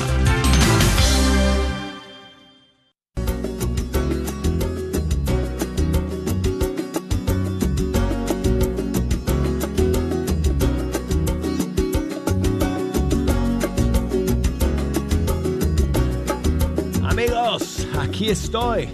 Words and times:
Estoy 18.31 18.91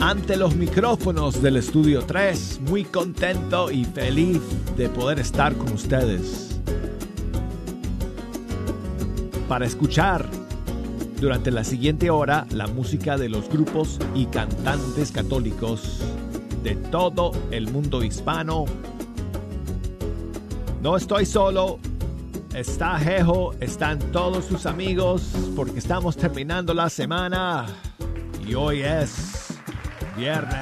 ante 0.00 0.36
los 0.36 0.56
micrófonos 0.56 1.40
del 1.40 1.56
estudio 1.56 2.02
3, 2.02 2.62
muy 2.68 2.82
contento 2.82 3.70
y 3.70 3.84
feliz 3.84 4.40
de 4.76 4.88
poder 4.88 5.20
estar 5.20 5.54
con 5.54 5.72
ustedes 5.72 6.58
para 9.48 9.66
escuchar 9.66 10.28
durante 11.20 11.52
la 11.52 11.62
siguiente 11.62 12.10
hora 12.10 12.44
la 12.50 12.66
música 12.66 13.16
de 13.16 13.28
los 13.28 13.48
grupos 13.48 14.00
y 14.16 14.26
cantantes 14.26 15.12
católicos 15.12 16.00
de 16.64 16.74
todo 16.74 17.30
el 17.52 17.70
mundo 17.70 18.02
hispano. 18.02 18.64
No 20.82 20.96
estoy 20.96 21.24
solo, 21.24 21.78
está 22.52 22.98
Jejo, 22.98 23.54
están 23.60 24.00
todos 24.10 24.46
sus 24.46 24.66
amigos 24.66 25.30
porque 25.54 25.78
estamos 25.78 26.16
terminando 26.16 26.74
la 26.74 26.90
semana 26.90 27.66
y 28.46 28.54
hoy 28.54 28.82
es 28.82 29.48
viernes. 30.16 30.54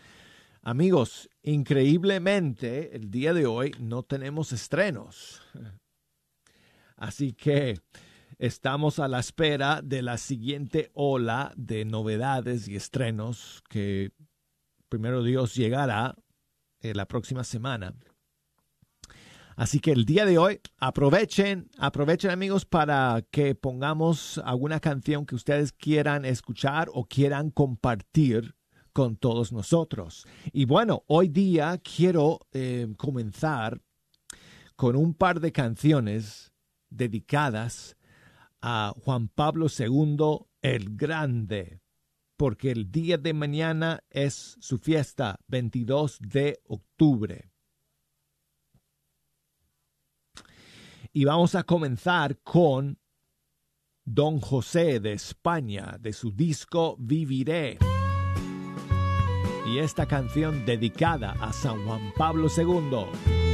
Amigos, 0.63 1.31
increíblemente 1.43 2.97
el 2.97 3.11
día 3.11 3.35
de 3.35 3.47
hoy 3.47 3.75
no 3.79 4.03
tenemos 4.03 4.53
estrenos. 4.53 5.43
Así 6.97 7.35
que 7.35 7.79
estamos 8.39 8.99
a 8.99 9.07
la 9.07 9.21
espera 9.21 9.81
de 9.83 10.03
la 10.03 10.19
siguiente 10.19 10.91
ola 10.95 11.53
de 11.57 11.85
novedades 11.85 12.67
y 12.69 12.77
estrenos 12.77 13.63
que 13.69 14.13
primero 14.89 15.23
Dios 15.23 15.55
llegará 15.55 16.15
eh, 16.81 16.95
la 16.95 17.07
próxima 17.07 17.45
semana. 17.45 17.95
Así 19.57 19.81
que 19.81 19.93
el 19.93 20.05
día 20.05 20.27
de 20.27 20.37
hoy 20.37 20.61
aprovechen, 20.77 21.71
aprovechen 21.79 22.31
amigos 22.31 22.67
para 22.67 23.25
que 23.31 23.55
pongamos 23.55 24.39
alguna 24.45 24.81
canción 24.81 25.25
que 25.25 25.35
ustedes 25.35 25.73
quieran 25.73 26.27
escuchar 26.27 26.89
o 26.93 27.07
quieran 27.07 27.51
compartir 27.51 28.55
con 28.93 29.17
todos 29.17 29.53
nosotros. 29.53 30.27
Y 30.53 30.67
bueno, 30.67 31.05
hoy 31.07 31.29
día 31.29 31.79
quiero 31.79 32.41
eh, 32.53 32.87
comenzar 32.99 33.81
con 34.77 34.95
un 34.95 35.15
par 35.15 35.41
de 35.41 35.53
canciones 35.53 36.53
dedicadas 36.91 37.97
a 38.61 38.93
Juan 39.03 39.29
Pablo 39.29 39.69
II 39.69 40.47
el 40.61 40.97
Grande 40.97 41.81
porque 42.37 42.71
el 42.71 42.91
día 42.91 43.19
de 43.19 43.33
mañana 43.33 44.05
es 44.11 44.57
su 44.61 44.79
fiesta, 44.79 45.39
22 45.49 46.19
de 46.21 46.61
octubre. 46.65 47.51
Y 51.13 51.25
vamos 51.25 51.55
a 51.55 51.65
comenzar 51.65 52.39
con 52.43 52.99
Don 54.05 54.39
José 54.39 55.01
de 55.01 55.15
España, 55.15 55.97
de 55.99 56.13
su 56.13 56.31
disco 56.31 56.97
Viviré. 56.99 57.79
Y 59.67 59.79
esta 59.79 60.07
canción 60.07 60.65
dedicada 60.65 61.33
a 61.41 61.53
San 61.53 61.85
Juan 61.87 62.13
Pablo 62.17 62.49
II. 62.55 63.46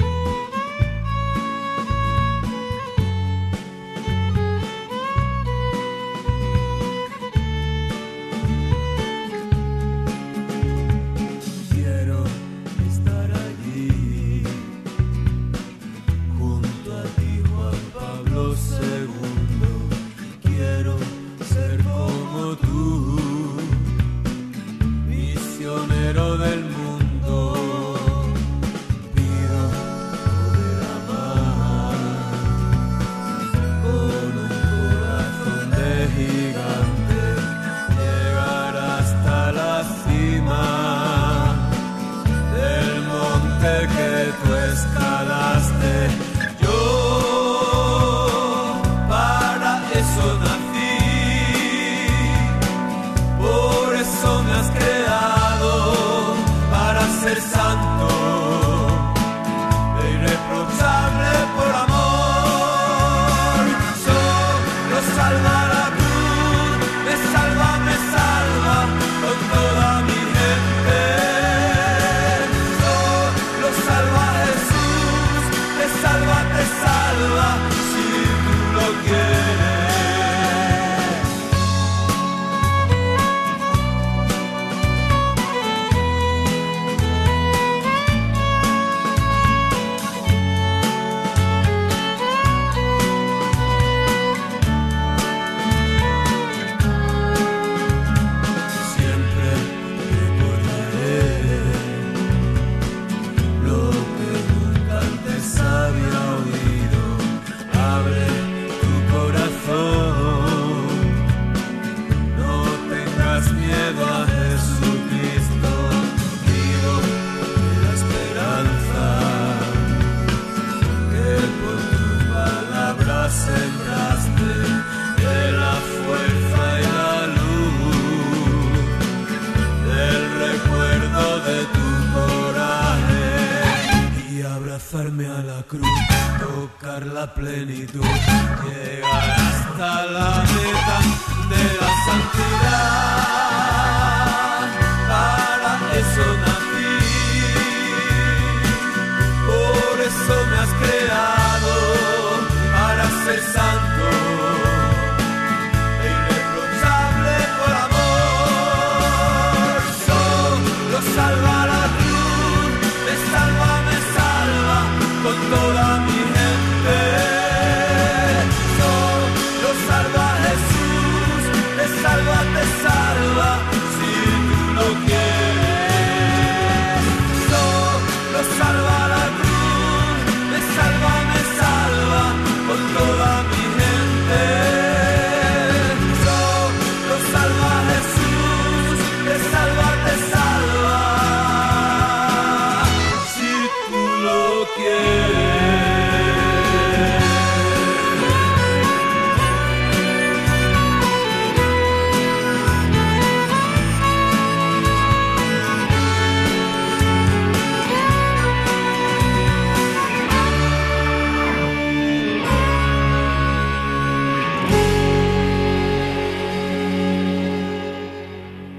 del 26.42 26.65
mundo. 26.65 26.81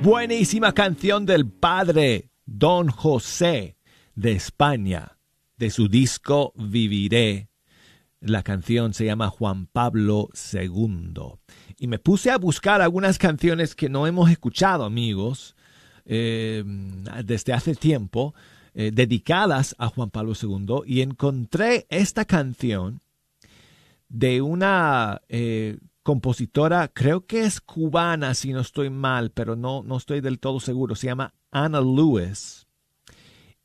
Buenísima 0.03 0.73
canción 0.73 1.25
del 1.25 1.49
padre 1.49 2.29
Don 2.45 2.89
José 2.89 3.77
de 4.15 4.33
España, 4.33 5.17
de 5.55 5.69
su 5.69 5.87
disco 5.87 6.51
Viviré. 6.57 7.47
La 8.19 8.43
canción 8.43 8.93
se 8.93 9.05
llama 9.05 9.29
Juan 9.29 9.65
Pablo 9.67 10.27
II. 10.51 11.13
Y 11.77 11.87
me 11.87 11.99
puse 11.99 12.31
a 12.31 12.37
buscar 12.37 12.81
algunas 12.81 13.17
canciones 13.17 13.75
que 13.75 13.87
no 13.87 14.05
hemos 14.05 14.29
escuchado, 14.29 14.83
amigos, 14.83 15.55
eh, 16.03 16.65
desde 17.23 17.53
hace 17.53 17.73
tiempo, 17.73 18.35
eh, 18.73 18.91
dedicadas 18.93 19.73
a 19.77 19.87
Juan 19.87 20.09
Pablo 20.09 20.33
II, 20.33 20.81
y 20.85 20.99
encontré 20.99 21.87
esta 21.89 22.25
canción 22.25 22.99
de 24.09 24.41
una 24.41 25.21
eh, 25.29 25.77
compositora, 26.03 26.89
creo 26.89 27.25
que 27.25 27.45
es 27.45 27.61
cubana, 27.61 28.33
si 28.35 28.53
no 28.53 28.59
estoy 28.59 28.89
mal, 28.89 29.31
pero 29.31 29.55
no, 29.55 29.83
no 29.83 29.97
estoy 29.97 30.21
del 30.21 30.39
todo 30.39 30.59
seguro. 30.59 30.95
Se 30.95 31.07
llama 31.07 31.33
Anna 31.49 31.79
Lewis. 31.81 32.67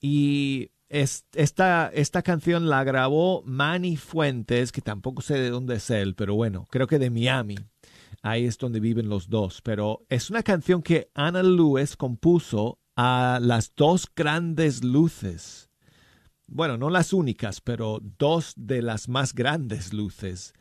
Y 0.00 0.70
es, 0.88 1.26
esta, 1.34 1.90
esta 1.92 2.22
canción 2.22 2.68
la 2.68 2.84
grabó 2.84 3.42
Manny 3.44 3.96
Fuentes, 3.96 4.72
que 4.72 4.80
tampoco 4.80 5.20
sé 5.20 5.34
de 5.34 5.50
dónde 5.50 5.76
es 5.76 5.90
él, 5.90 6.14
pero 6.14 6.34
bueno, 6.34 6.66
creo 6.70 6.86
que 6.86 6.98
de 6.98 7.10
Miami. 7.10 7.56
Ahí 8.22 8.46
es 8.46 8.56
donde 8.58 8.80
viven 8.80 9.08
los 9.08 9.28
dos. 9.28 9.60
Pero 9.62 10.04
es 10.08 10.30
una 10.30 10.42
canción 10.42 10.82
que 10.82 11.10
Anna 11.14 11.42
Lewis 11.42 11.96
compuso 11.96 12.78
a 12.96 13.38
las 13.42 13.72
dos 13.76 14.08
grandes 14.14 14.82
luces. 14.82 15.70
Bueno, 16.46 16.78
no 16.78 16.88
las 16.88 17.12
únicas, 17.12 17.60
pero 17.60 18.00
dos 18.18 18.54
de 18.56 18.80
las 18.80 19.08
más 19.08 19.34
grandes 19.34 19.92
luces 19.92 20.54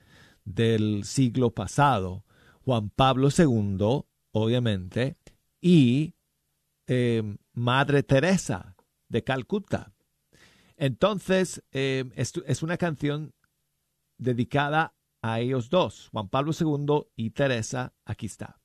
del 0.47 1.03
siglo 1.03 1.51
pasado, 1.51 2.23
Juan 2.61 2.89
Pablo 2.89 3.29
II, 3.37 4.05
obviamente, 4.31 5.17
y 5.59 6.15
eh, 6.87 7.21
Madre 7.53 8.03
Teresa 8.03 8.75
de 9.09 9.23
Calcuta. 9.23 9.93
Entonces, 10.77 11.63
eh, 11.71 12.05
es, 12.15 12.33
es 12.45 12.63
una 12.63 12.77
canción 12.77 13.33
dedicada 14.17 14.95
a 15.21 15.41
ellos 15.41 15.69
dos, 15.69 16.09
Juan 16.11 16.29
Pablo 16.29 16.53
II 16.57 17.07
y 17.15 17.31
Teresa, 17.31 17.93
aquí 18.05 18.27
está. 18.27 18.61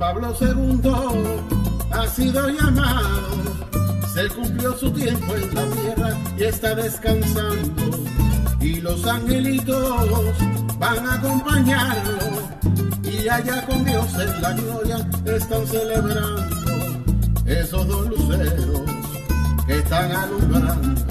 Pablo 0.00 0.34
II 0.40 0.80
ha 1.92 2.06
sido 2.06 2.48
llamado, 2.48 3.28
se 4.14 4.30
cumplió 4.30 4.74
su 4.78 4.90
tiempo 4.92 5.34
en 5.34 5.54
la 5.54 5.66
tierra 5.66 6.18
y 6.38 6.44
está 6.44 6.74
descansando. 6.74 7.82
Y 8.62 8.80
los 8.80 9.06
angelitos 9.06 10.38
van 10.78 11.06
a 11.06 11.14
acompañarlo 11.16 12.18
y 13.02 13.28
allá 13.28 13.66
con 13.66 13.84
Dios 13.84 14.06
en 14.14 14.40
la 14.40 14.52
gloria 14.54 15.10
están 15.26 15.66
celebrando 15.66 16.56
esos 17.44 17.86
dos 17.86 18.08
luceros 18.08 18.80
que 19.66 19.78
están 19.80 20.12
alumbrando. 20.12 21.02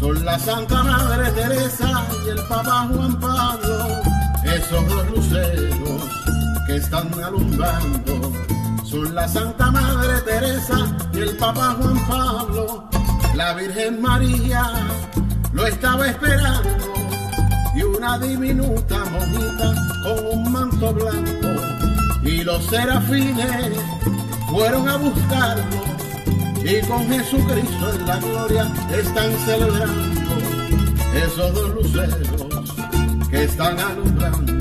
Son 0.00 0.24
la 0.24 0.38
Santa 0.38 0.82
Madre 0.82 1.30
Teresa 1.32 2.06
y 2.24 2.30
el 2.30 2.38
Papa 2.48 2.88
Juan 2.90 3.20
Pablo, 3.20 3.86
esos 4.44 4.88
dos 4.88 5.10
luceros 5.10 6.27
que 6.68 6.76
están 6.76 7.08
alumbrando. 7.24 8.32
Son 8.84 9.14
la 9.14 9.26
Santa 9.26 9.70
Madre 9.70 10.20
Teresa 10.20 10.96
y 11.14 11.18
el 11.18 11.36
Papa 11.36 11.76
Juan 11.80 12.06
Pablo. 12.06 12.88
La 13.34 13.54
Virgen 13.54 14.00
María 14.00 14.70
lo 15.52 15.66
estaba 15.66 16.06
esperando 16.08 16.68
y 17.74 17.82
una 17.82 18.18
diminuta 18.18 18.98
monita 19.06 19.74
con 20.04 20.38
un 20.38 20.52
manto 20.52 20.92
blanco. 20.92 21.48
Y 22.22 22.44
los 22.44 22.64
serafines 22.66 23.72
fueron 24.50 24.88
a 24.88 24.96
buscarlo 24.98 25.64
y 26.62 26.86
con 26.86 27.06
Jesucristo 27.08 27.94
en 27.94 28.06
la 28.06 28.16
gloria 28.18 28.70
están 28.92 29.32
celebrando 29.46 30.20
esos 31.14 31.54
dos 31.54 31.74
luceros 31.76 32.74
que 33.30 33.44
están 33.44 33.78
alumbrando 33.78 34.58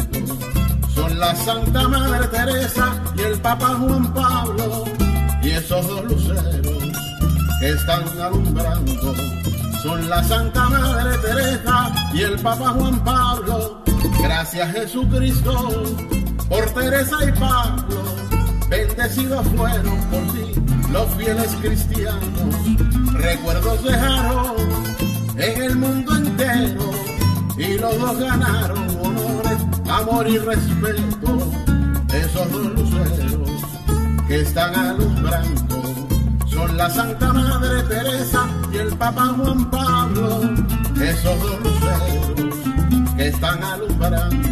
la 1.18 1.36
Santa 1.36 1.88
Madre 1.88 2.28
Teresa 2.28 3.02
y 3.16 3.22
el 3.22 3.42
Papa 3.42 3.76
Juan 3.80 4.14
Pablo 4.14 4.86
y 5.42 5.50
esos 5.50 5.88
dos 5.88 6.04
luceros 6.06 6.84
que 7.60 7.70
están 7.70 8.04
alumbrando 8.22 9.16
son 9.82 10.10
la 10.10 10.24
Santa 10.24 10.70
Madre 10.70 11.18
Teresa 11.18 11.92
y 12.14 12.22
el 12.22 12.40
Papa 12.40 12.70
Juan 12.70 13.04
Pablo. 13.04 13.82
Gracias 14.22 14.72
Jesucristo 14.74 15.86
por 16.50 16.66
Teresa 16.72 17.18
y 17.28 17.32
Pablo. 17.40 18.04
Bendecidos 18.70 19.48
fueron 19.56 20.00
por 20.12 20.22
ti 20.34 20.54
los 20.92 21.08
fieles 21.16 21.56
cristianos. 21.62 22.56
Recuerdos 23.14 23.84
dejaron 23.84 24.56
en 25.38 25.64
el 25.64 25.76
mundo 25.78 26.16
entero 26.16 26.92
y 27.58 27.78
los 27.80 28.00
dos 28.00 28.20
ganaron 28.20 29.17
amor 29.90 30.28
y 30.28 30.38
respeto. 30.38 31.52
Esos 32.14 32.52
dos 32.52 32.66
luceros 32.74 33.50
que 34.28 34.42
están 34.42 34.76
alumbrando 34.76 35.82
son 36.48 36.78
la 36.78 36.90
Santa 36.90 37.34
Madre 37.34 37.84
Teresa 37.84 38.48
y 38.74 38.78
el 38.78 38.96
Papa 38.98 39.26
Juan 39.38 39.70
Pablo. 39.70 40.42
Esos 41.02 41.42
dos 41.42 41.60
luceros 41.64 43.16
que 43.16 43.28
están 43.28 43.64
alumbrando 43.64 44.48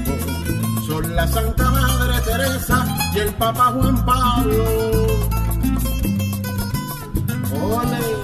son 0.86 1.16
la 1.16 1.28
Santa 1.28 1.72
Madre 1.72 2.22
Teresa 2.22 2.86
y 3.14 3.20
el 3.20 3.34
Papa 3.34 3.72
Juan 3.72 4.06
Pablo. 4.06 4.66
Ole. 7.62 8.15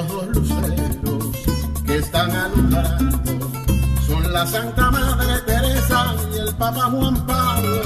Esos 0.00 0.12
dos 0.12 0.26
luceros 0.28 1.36
que 1.84 1.96
están 1.98 2.30
alumbrando 2.30 3.18
son 4.06 4.32
la 4.32 4.46
Santa 4.46 4.90
Madre 4.90 5.40
Teresa 5.44 6.14
y 6.32 6.38
el 6.38 6.54
Papa 6.54 6.84
Juan 6.90 7.26
Pablo. 7.26 7.82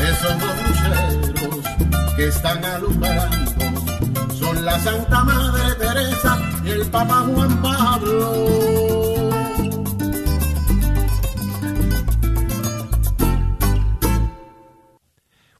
Esos 0.00 0.40
dos 0.40 0.56
luceros 0.68 2.16
que 2.16 2.28
están 2.28 2.64
alumbrando 2.64 4.34
son 4.38 4.64
la 4.64 4.78
Santa 4.78 5.24
Madre 5.24 5.74
Teresa 5.74 6.38
y 6.64 6.70
el 6.70 6.86
Papa 6.86 7.26
Juan 7.26 7.60
Pablo. 7.60 9.13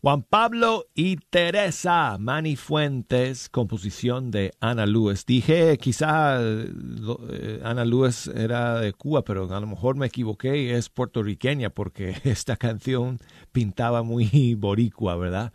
Juan 0.05 0.23
Pablo 0.23 0.85
y 0.95 1.17
Teresa, 1.17 2.19
Manny 2.21 2.57
Fuentes, 2.57 3.49
composición 3.49 4.31
de 4.31 4.53
Ana 4.61 4.85
Lewis. 4.85 5.25
Dije 5.25 5.79
quizá 5.79 6.43
eh, 6.43 7.61
Ana 7.65 7.87
Lewis 7.87 8.27
era 8.27 8.81
de 8.81 8.93
Cuba, 8.93 9.25
pero 9.25 9.51
a 9.51 9.61
lo 9.61 9.67
mejor 9.67 9.97
me 9.97 10.05
equivoqué 10.05 10.63
y 10.63 10.69
es 10.69 10.91
puertorriqueña 10.91 11.71
porque 11.71 12.17
esta 12.25 12.59
canción 12.59 13.19
pintaba 13.51 14.03
muy 14.03 14.55
boricua, 14.57 15.17
¿verdad? 15.17 15.55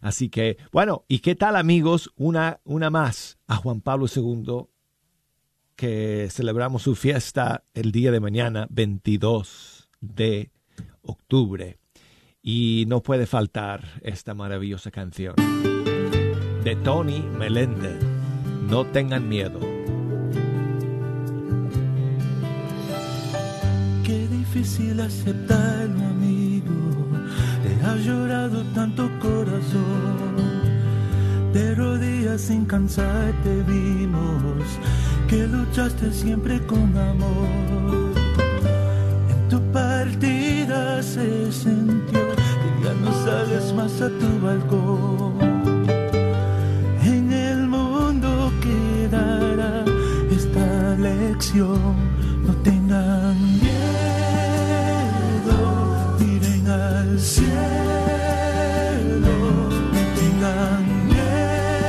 Así 0.00 0.30
que, 0.30 0.56
bueno, 0.72 1.04
¿y 1.06 1.18
qué 1.18 1.34
tal 1.34 1.54
amigos? 1.54 2.10
Una, 2.16 2.60
una 2.64 2.88
más 2.88 3.36
a 3.46 3.56
Juan 3.56 3.82
Pablo 3.82 4.06
II, 4.06 4.64
que 5.76 6.28
celebramos 6.30 6.84
su 6.84 6.94
fiesta 6.94 7.64
el 7.74 7.92
día 7.92 8.12
de 8.12 8.20
mañana, 8.20 8.66
22 8.70 9.90
de 10.00 10.50
octubre. 11.02 11.83
Y 12.46 12.84
no 12.88 13.02
puede 13.02 13.24
faltar 13.24 13.80
esta 14.02 14.34
maravillosa 14.34 14.90
canción 14.90 15.34
de 16.62 16.76
Tony 16.84 17.20
Meléndez. 17.38 17.96
No 18.68 18.84
tengan 18.84 19.26
miedo. 19.26 19.58
Qué 24.04 24.28
difícil 24.28 25.00
aceptarlo, 25.00 26.04
amigo. 26.04 27.08
Te 27.62 27.86
ha 27.86 27.96
llorado 27.96 28.62
tanto 28.74 29.10
corazón. 29.20 30.34
De 31.54 31.74
rodillas 31.74 32.42
sin 32.42 32.66
cansarte 32.66 33.62
vimos 33.66 34.62
que 35.28 35.46
luchaste 35.46 36.12
siempre 36.12 36.60
con 36.66 36.94
amor. 36.94 38.12
En 39.30 39.48
tu 39.48 39.62
se 41.02 41.50
sintió 41.52 42.20
que 42.20 42.84
ya 42.84 42.92
no 42.94 43.12
sales 43.24 43.72
más 43.74 44.00
a 44.00 44.08
tu 44.08 44.40
balcón. 44.40 45.34
En 47.02 47.32
el 47.32 47.66
mundo 47.68 48.52
quedará 48.62 49.84
esta 50.30 50.96
lección. 50.98 51.94
No 52.46 52.52
tengan 52.62 53.36
miedo, 53.60 55.56
miren 56.18 56.68
al 56.68 57.18
cielo. 57.18 57.54
No 59.94 60.00
tengan 60.20 60.82
miedo, 61.06 61.86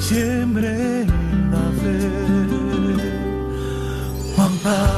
siembren 0.00 1.06
la 1.52 1.66
fe. 1.80 1.96
Juan 4.34 4.54
Pablo, 4.62 4.95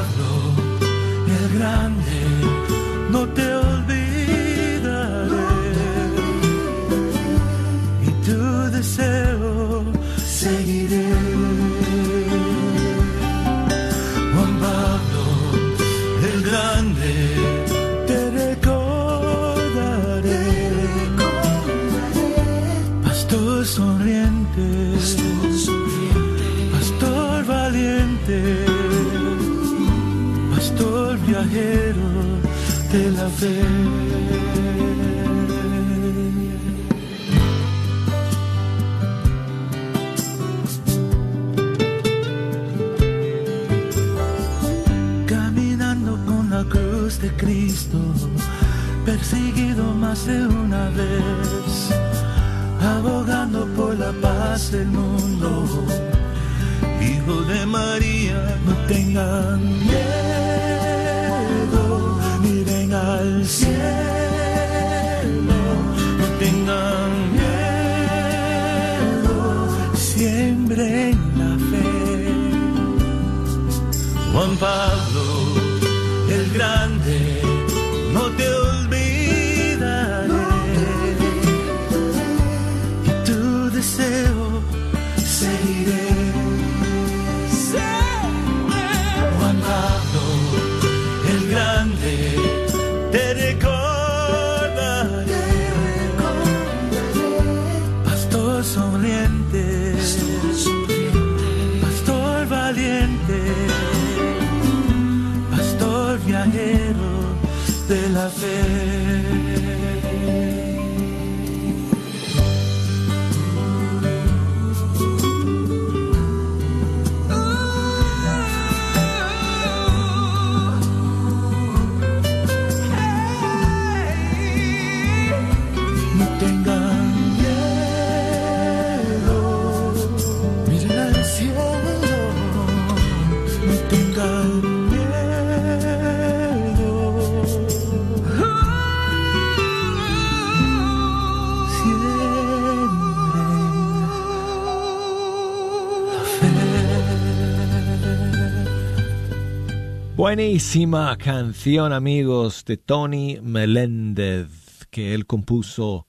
Buenísima 150.29 151.17
canción, 151.17 151.91
amigos, 151.91 152.63
de 152.63 152.77
Tony 152.77 153.39
Meléndez, 153.41 154.85
que 154.91 155.15
él 155.15 155.25
compuso 155.25 156.05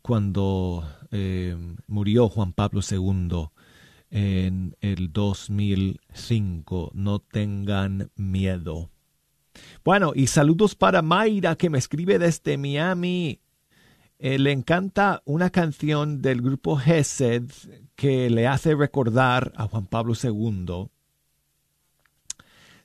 cuando 0.00 0.88
eh, 1.10 1.54
murió 1.86 2.30
Juan 2.30 2.54
Pablo 2.54 2.80
II 2.80 3.50
en 4.10 4.74
el 4.80 5.12
2005. 5.12 6.92
No 6.94 7.18
tengan 7.18 8.10
miedo. 8.16 8.88
Bueno, 9.84 10.12
y 10.14 10.28
saludos 10.28 10.74
para 10.74 11.02
Mayra, 11.02 11.54
que 11.56 11.68
me 11.68 11.76
escribe 11.76 12.18
desde 12.18 12.56
Miami. 12.56 13.38
Eh, 14.18 14.38
le 14.38 14.52
encanta 14.52 15.20
una 15.26 15.50
canción 15.50 16.22
del 16.22 16.40
grupo 16.40 16.80
Hesed 16.80 17.50
que 17.96 18.30
le 18.30 18.46
hace 18.46 18.74
recordar 18.74 19.52
a 19.56 19.68
Juan 19.68 19.84
Pablo 19.84 20.14
II. 20.14 20.88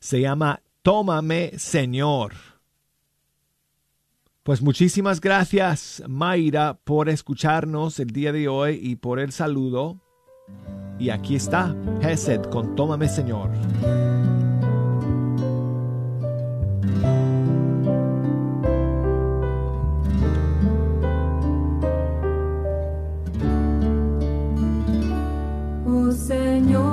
Se 0.01 0.19
llama 0.19 0.59
Tómame, 0.83 1.57
Señor. 1.57 2.33
Pues 4.43 4.61
muchísimas 4.61 5.21
gracias, 5.21 6.03
Mayra, 6.09 6.73
por 6.83 7.07
escucharnos 7.07 8.01
el 8.01 8.07
día 8.07 8.33
de 8.33 8.49
hoy 8.49 8.79
y 8.83 8.97
por 8.97 9.21
el 9.21 9.31
saludo. 9.31 10.01
Y 10.99 11.09
aquí 11.09 11.37
está 11.37 11.73
Hesed 12.01 12.41
con 12.51 12.75
Tómame, 12.75 13.07
Señor. 13.07 13.49
Oh, 25.87 26.11
Señor. 26.11 26.92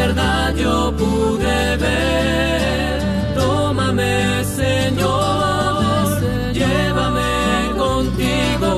verdad 0.00 0.54
yo 0.54 0.94
pude 0.96 1.76
ver. 1.84 3.34
Tómame, 3.34 4.14
Señor, 4.60 6.06
llévame 6.60 7.32
contigo 7.84 8.70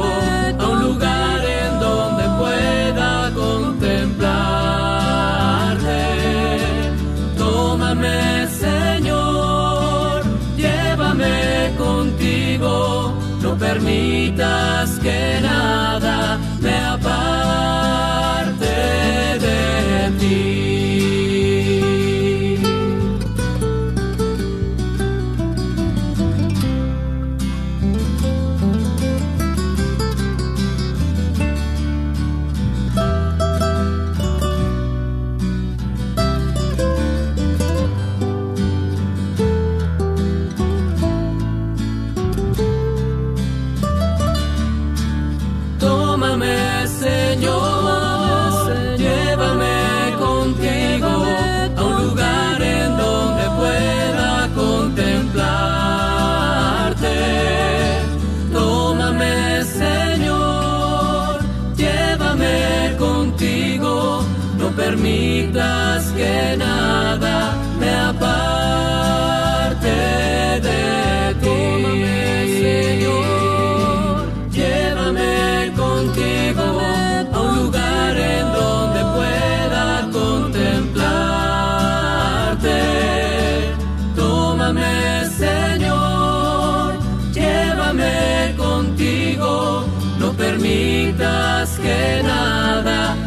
a 0.63 0.65
un 0.73 0.79
lugar 0.89 1.39
en 1.61 1.71
donde 1.87 2.25
pueda 2.43 3.11
contemplarte. 3.43 6.01
Tómame, 7.43 8.19
Señor, 8.65 10.23
llévame 10.57 11.37
contigo, 11.87 12.73
no 13.43 13.51
permitas 13.67 14.87
que 15.05 15.19
necesitas 91.13 91.79
que 91.79 92.23
nada. 92.23 93.22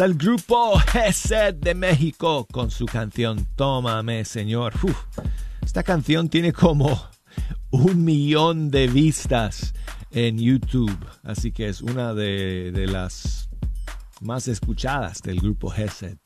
Gesed 0.00 1.56
de 1.56 1.74
México 1.74 2.46
con 2.50 2.70
su 2.70 2.86
canción 2.86 3.46
Tómame, 3.54 4.24
Señor. 4.24 4.72
Esta 5.62 5.82
canción 5.82 6.30
tiene 6.30 6.54
como 6.54 7.02
un 7.70 8.02
millón 8.02 8.70
de 8.70 8.88
vistas 8.88 9.74
en 10.10 10.38
YouTube, 10.38 10.98
así 11.22 11.52
que 11.52 11.68
es 11.68 11.82
una 11.82 12.14
de, 12.14 12.72
las 12.88 13.50
más 14.22 14.48
escuchadas 14.48 15.20
del 15.20 15.38
grupo 15.38 15.68
Gesed. 15.68 16.16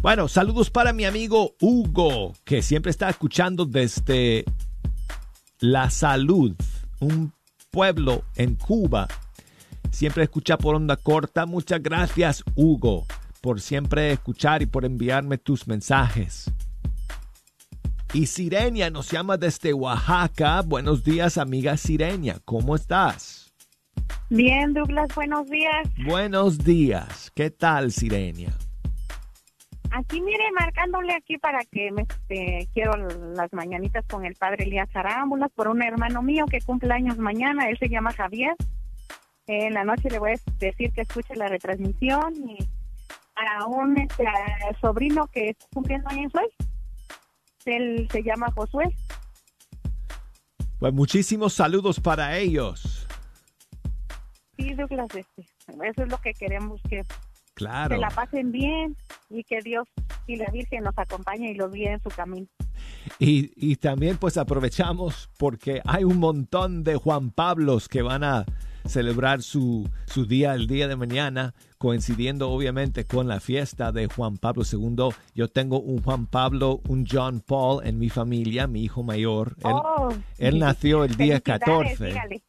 Bueno, 0.00 0.26
saludos 0.26 0.70
para 0.70 0.92
mi 0.92 1.04
amigo 1.04 1.54
Hugo, 1.60 2.32
que 2.44 2.60
siempre 2.60 2.90
está 2.90 3.08
escuchando 3.08 3.66
desde 3.66 4.44
La 5.60 5.90
Salud, 5.90 6.56
un 6.98 7.32
pueblo 7.70 8.24
en 8.34 8.56
Cuba. 8.56 9.06
Siempre 9.90 10.24
escucha 10.24 10.56
por 10.56 10.74
onda 10.74 10.96
corta. 10.96 11.46
Muchas 11.46 11.82
gracias, 11.82 12.44
Hugo, 12.54 13.06
por 13.40 13.60
siempre 13.60 14.12
escuchar 14.12 14.62
y 14.62 14.66
por 14.66 14.84
enviarme 14.84 15.38
tus 15.38 15.66
mensajes. 15.66 16.50
Y 18.14 18.26
Sirenia 18.26 18.90
nos 18.90 19.10
llama 19.10 19.38
desde 19.38 19.72
Oaxaca. 19.72 20.60
Buenos 20.62 21.02
días, 21.02 21.38
amiga 21.38 21.76
Sirenia. 21.78 22.40
¿Cómo 22.44 22.76
estás? 22.76 23.54
Bien, 24.28 24.72
Douglas, 24.74 25.08
buenos 25.14 25.48
días. 25.48 25.88
Buenos 26.06 26.58
días. 26.58 27.30
¿Qué 27.34 27.50
tal, 27.50 27.90
Sirenia? 27.90 28.52
Aquí, 29.90 30.22
mire, 30.22 30.44
marcándole 30.58 31.14
aquí 31.14 31.36
para 31.36 31.58
que 31.70 31.92
me 31.92 32.02
este, 32.02 32.66
quiero 32.72 32.92
las 33.34 33.52
mañanitas 33.52 34.04
con 34.06 34.24
el 34.24 34.34
padre 34.34 34.64
Elías 34.64 34.88
Arámbulas 34.94 35.50
por 35.54 35.68
un 35.68 35.82
hermano 35.82 36.22
mío 36.22 36.46
que 36.50 36.62
cumple 36.62 36.94
años 36.94 37.18
mañana. 37.18 37.68
Él 37.68 37.76
se 37.78 37.90
llama 37.90 38.12
Javier. 38.12 38.54
En 39.46 39.74
la 39.74 39.84
noche 39.84 40.08
le 40.10 40.18
voy 40.18 40.32
a 40.32 40.50
decir 40.58 40.92
que 40.92 41.02
escuche 41.02 41.34
la 41.34 41.48
retransmisión 41.48 42.32
y 42.48 42.58
a 43.34 43.66
un 43.66 43.98
este, 43.98 44.26
a 44.26 44.78
sobrino 44.80 45.26
que 45.28 45.50
está 45.50 45.66
cumpliendo 45.74 46.08
años 46.10 46.32
hoy. 46.34 46.48
Él 47.64 48.08
se 48.10 48.22
llama 48.22 48.50
Josué. 48.54 48.94
Pues 50.78 50.92
muchísimos 50.92 51.52
saludos 51.54 52.00
para 52.00 52.36
ellos. 52.38 53.06
Sí, 54.56 54.74
Douglas, 54.74 55.08
este, 55.14 55.42
eso 55.42 56.02
es 56.02 56.08
lo 56.08 56.18
que 56.18 56.34
queremos 56.34 56.80
que 56.88 57.02
Claro. 57.54 57.96
se 57.96 58.00
la 58.00 58.08
pasen 58.10 58.50
bien 58.50 58.96
y 59.28 59.44
que 59.44 59.60
Dios 59.60 59.86
y 60.26 60.36
la 60.36 60.46
Virgen 60.50 60.84
nos 60.84 60.96
acompañe 60.98 61.50
y 61.50 61.54
los 61.54 61.70
guíe 61.72 61.92
en 61.92 62.02
su 62.02 62.08
camino. 62.08 62.46
Y, 63.18 63.52
y 63.56 63.76
también 63.76 64.16
pues 64.16 64.36
aprovechamos 64.36 65.28
porque 65.38 65.82
hay 65.84 66.04
un 66.04 66.18
montón 66.18 66.82
de 66.82 66.96
Juan 66.96 67.30
Pablos 67.30 67.88
que 67.88 68.02
van 68.02 68.24
a 68.24 68.44
celebrar 68.86 69.42
su, 69.42 69.88
su 70.06 70.26
día 70.26 70.54
el 70.54 70.66
día 70.66 70.88
de 70.88 70.96
mañana, 70.96 71.54
coincidiendo 71.78 72.50
obviamente 72.50 73.04
con 73.04 73.28
la 73.28 73.40
fiesta 73.40 73.92
de 73.92 74.06
Juan 74.06 74.36
Pablo 74.38 74.62
II. 74.70 75.08
Yo 75.34 75.48
tengo 75.48 75.80
un 75.80 76.02
Juan 76.02 76.26
Pablo, 76.26 76.80
un 76.88 77.06
John 77.10 77.40
Paul 77.40 77.84
en 77.86 77.98
mi 77.98 78.08
familia, 78.08 78.66
mi 78.66 78.82
hijo 78.84 79.02
mayor. 79.02 79.56
Él, 79.64 79.72
Oh, 79.74 80.08
él 80.38 80.58
nació 80.58 81.04
el 81.04 81.16
día 81.16 81.40
Felicidades, 81.40 81.96
14. 81.98 82.04
dígale. 82.06 82.42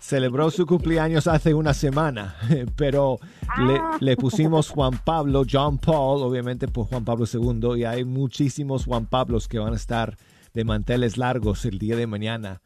Celebró 0.00 0.50
su 0.50 0.66
cumpleaños 0.66 1.26
hace 1.26 1.54
una 1.54 1.72
semana, 1.72 2.36
pero 2.76 3.18
le, 3.66 3.76
Ah. 3.78 3.96
le 4.00 4.16
pusimos 4.16 4.68
Juan 4.68 5.00
Pablo, 5.02 5.44
John 5.50 5.78
Paul, 5.78 6.22
obviamente 6.22 6.68
por 6.68 6.86
Juan 6.86 7.04
Pablo 7.04 7.24
II, 7.32 7.80
y 7.80 7.84
hay 7.84 8.04
muchísimos 8.04 8.84
Juan 8.84 9.06
Pablos 9.06 9.48
que 9.48 9.58
van 9.58 9.72
a 9.72 9.76
estar 9.76 10.16
de 10.52 10.64
manteles 10.64 11.16
largos 11.16 11.64
el 11.64 11.78
día 11.78 11.96
de 11.96 12.06
mañana. 12.06 12.60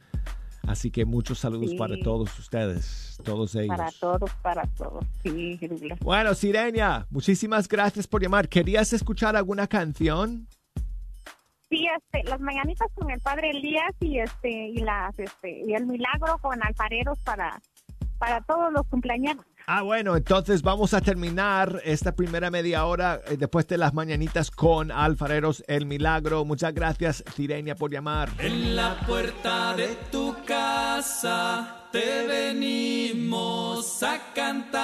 Así 0.68 0.90
que 0.90 1.04
muchos 1.04 1.38
saludos 1.38 1.70
Sí. 1.70 1.76
para 1.78 1.94
todos 2.02 2.38
ustedes, 2.38 3.18
todos 3.24 3.54
ellos. 3.54 3.76
Para 3.76 3.90
todos, 3.98 4.30
para 4.42 4.66
todos. 4.76 5.04
Sí. 5.22 5.58
Bueno, 6.00 6.34
Sirenia, 6.34 7.06
muchísimas 7.10 7.66
gracias 7.68 8.06
por 8.06 8.22
llamar. 8.22 8.48
¿Querías 8.48 8.92
escuchar 8.92 9.34
alguna 9.34 9.66
canción? 9.66 10.46
Sí, 11.70 11.86
este, 11.96 12.28
las 12.28 12.40
mañanitas 12.40 12.88
con 12.94 13.10
el 13.10 13.20
padre 13.20 13.50
Elías 13.50 13.94
y 14.00 14.18
este 14.20 14.50
y 14.68 14.78
las 14.78 15.18
este 15.18 15.64
y 15.66 15.74
el 15.74 15.86
milagro 15.86 16.38
con 16.38 16.62
alfareros 16.62 17.18
para 17.20 17.60
para 18.18 18.40
todos 18.42 18.72
los 18.72 18.86
cumpleaños. 18.86 19.36
Ah, 19.70 19.82
bueno, 19.82 20.16
entonces 20.16 20.62
vamos 20.62 20.94
a 20.94 21.02
terminar 21.02 21.82
esta 21.84 22.16
primera 22.16 22.50
media 22.50 22.86
hora 22.86 23.20
eh, 23.26 23.36
después 23.36 23.68
de 23.68 23.76
las 23.76 23.92
mañanitas 23.92 24.50
con 24.50 24.90
Alfareros 24.90 25.62
El 25.66 25.84
Milagro. 25.84 26.46
Muchas 26.46 26.72
gracias, 26.72 27.22
Sirenia, 27.36 27.74
por 27.74 27.92
llamar. 27.92 28.30
En 28.38 28.74
la 28.74 28.98
puerta 29.06 29.76
de 29.76 29.88
tu 30.10 30.34
casa 30.46 31.84
te 31.92 32.26
venimos 32.26 34.02
a 34.02 34.18
cantar. 34.34 34.78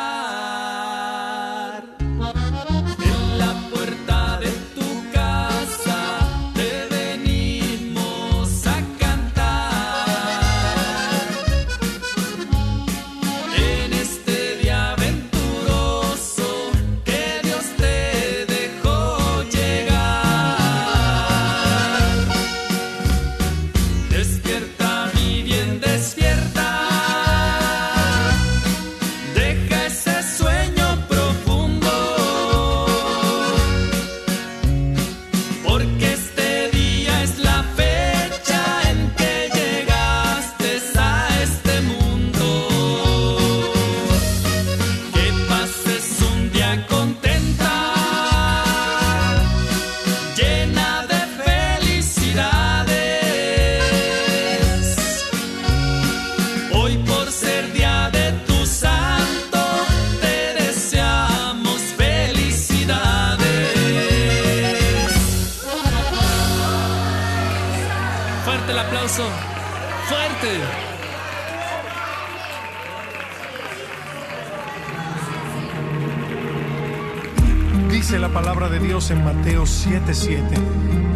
7:7, 79.85 80.57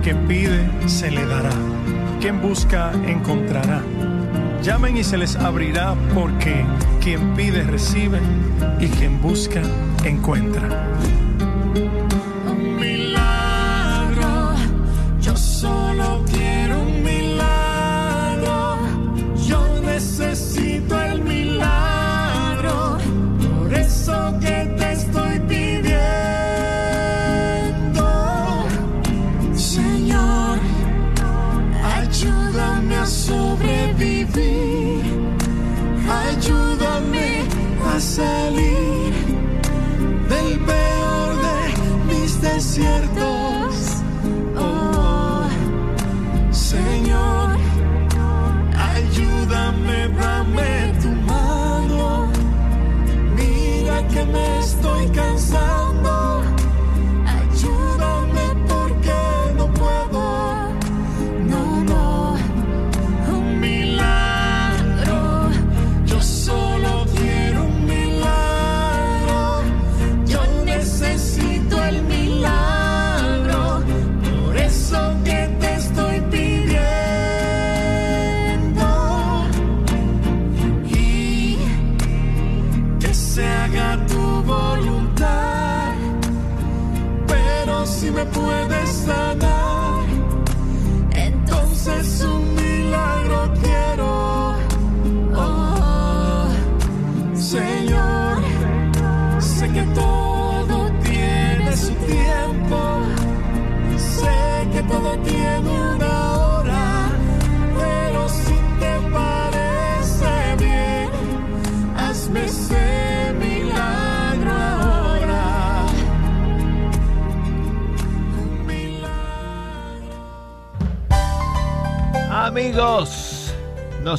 que 0.02 0.14
pide, 0.14 0.68
se 0.86 1.10
le 1.10 1.24
dará, 1.24 1.48
quien 2.20 2.42
busca, 2.42 2.92
encontrará. 3.06 3.82
Llamen 4.62 4.98
y 4.98 5.04
se 5.04 5.16
les 5.16 5.36
abrirá, 5.36 5.94
porque 6.14 6.66
quien 7.00 7.34
pide, 7.34 7.62
recibe, 7.62 8.20
y 8.78 8.88
quien 8.88 9.22
busca, 9.22 9.62
encuentra. 10.04 10.86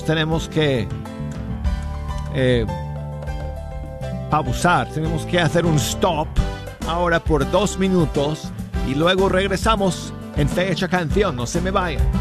Tenemos 0.10 0.50
que 0.50 0.88
eh, 2.34 2.66
abusar, 4.32 4.90
tenemos 4.90 5.24
que 5.28 5.40
hacer 5.40 5.68
un 5.68 5.76
stop 5.76 6.28
ahora 6.88 7.20
por 7.20 7.48
dos 7.52 7.78
minutos 7.78 8.52
y 8.88 8.96
luego 8.96 9.30
regresamos 9.30 10.12
en 10.36 10.50
Fecha 10.50 10.88
Canción, 10.88 11.36
no 11.36 11.46
se 11.46 11.62
me 11.62 11.70
vayan. 11.70 12.19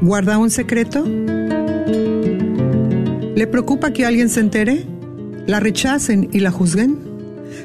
¿Guarda 0.00 0.38
un 0.38 0.50
secreto? 0.50 1.04
¿Le 3.34 3.46
preocupa 3.48 3.92
que 3.92 4.06
alguien 4.06 4.28
se 4.28 4.38
entere? 4.38 4.86
¿La 5.46 5.58
rechacen 5.58 6.28
y 6.32 6.38
la 6.38 6.52
juzguen? 6.52 6.98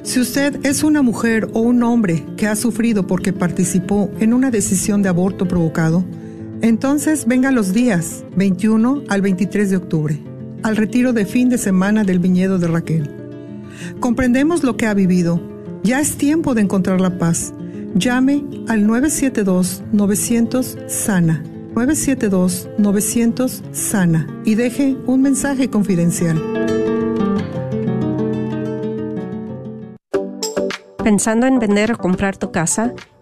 Si 0.01 0.19
usted 0.19 0.59
es 0.65 0.83
una 0.83 1.03
mujer 1.03 1.49
o 1.53 1.61
un 1.61 1.83
hombre 1.83 2.25
que 2.35 2.47
ha 2.47 2.55
sufrido 2.55 3.05
porque 3.05 3.33
participó 3.33 4.09
en 4.19 4.33
una 4.33 4.49
decisión 4.49 5.03
de 5.03 5.09
aborto 5.09 5.47
provocado, 5.47 6.03
entonces 6.61 7.27
venga 7.27 7.51
los 7.51 7.71
días 7.71 8.23
21 8.35 9.03
al 9.09 9.21
23 9.21 9.69
de 9.69 9.77
octubre, 9.77 10.19
al 10.63 10.75
retiro 10.75 11.13
de 11.13 11.27
fin 11.27 11.49
de 11.49 11.59
semana 11.59 12.03
del 12.03 12.17
viñedo 12.17 12.57
de 12.57 12.67
Raquel. 12.67 13.11
Comprendemos 13.99 14.63
lo 14.63 14.75
que 14.75 14.87
ha 14.87 14.95
vivido. 14.95 15.39
Ya 15.83 15.99
es 15.99 16.15
tiempo 16.15 16.55
de 16.55 16.61
encontrar 16.61 16.99
la 16.99 17.19
paz. 17.19 17.53
Llame 17.93 18.43
al 18.67 18.87
972-900-SANA. 18.87 19.93
972-900 19.93 20.89
Sana 20.89 21.52
y 24.45 24.53
deje 24.55 24.95
un 25.07 25.23
mensaje 25.23 25.71
confidencial. 25.71 26.39
¿Pensando 31.03 31.47
en 31.47 31.59
vender 31.59 31.91
o 31.91 31.97
comprar 31.97 32.37
tu 32.37 32.51
casa? 32.51 32.93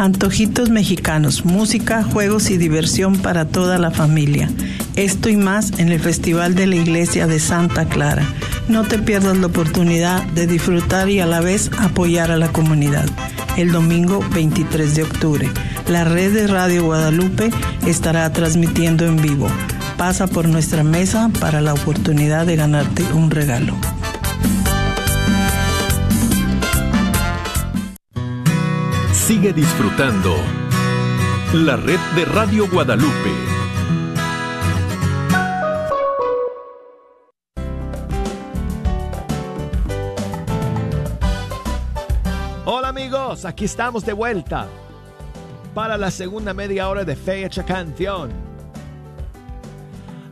Antojitos 0.00 0.70
mexicanos, 0.70 1.44
música, 1.44 2.02
juegos 2.02 2.48
y 2.48 2.56
diversión 2.56 3.18
para 3.18 3.44
toda 3.44 3.76
la 3.76 3.90
familia. 3.90 4.48
Esto 4.96 5.28
y 5.28 5.36
más 5.36 5.78
en 5.78 5.90
el 5.90 6.00
Festival 6.00 6.54
de 6.54 6.66
la 6.66 6.76
Iglesia 6.76 7.26
de 7.26 7.38
Santa 7.38 7.84
Clara. 7.84 8.26
No 8.66 8.84
te 8.84 8.98
pierdas 8.98 9.36
la 9.36 9.48
oportunidad 9.48 10.22
de 10.28 10.46
disfrutar 10.46 11.10
y 11.10 11.20
a 11.20 11.26
la 11.26 11.42
vez 11.42 11.70
apoyar 11.78 12.30
a 12.30 12.38
la 12.38 12.50
comunidad. 12.50 13.04
El 13.58 13.72
domingo 13.72 14.24
23 14.32 14.96
de 14.96 15.02
octubre, 15.02 15.50
la 15.86 16.04
red 16.04 16.32
de 16.32 16.46
Radio 16.46 16.84
Guadalupe 16.84 17.50
estará 17.86 18.32
transmitiendo 18.32 19.04
en 19.04 19.20
vivo. 19.20 19.48
Pasa 19.98 20.26
por 20.26 20.48
nuestra 20.48 20.82
mesa 20.82 21.28
para 21.40 21.60
la 21.60 21.74
oportunidad 21.74 22.46
de 22.46 22.56
ganarte 22.56 23.02
un 23.12 23.30
regalo. 23.30 23.76
Sigue 29.40 29.54
disfrutando 29.54 30.36
la 31.54 31.74
red 31.74 31.98
de 32.14 32.26
Radio 32.26 32.68
Guadalupe. 32.68 33.30
Hola 42.66 42.88
amigos, 42.88 43.46
aquí 43.46 43.64
estamos 43.64 44.04
de 44.04 44.12
vuelta 44.12 44.68
para 45.72 45.96
la 45.96 46.10
segunda 46.10 46.52
media 46.52 46.90
hora 46.90 47.04
de 47.04 47.16
Fecha 47.16 47.64
Canción. 47.64 48.49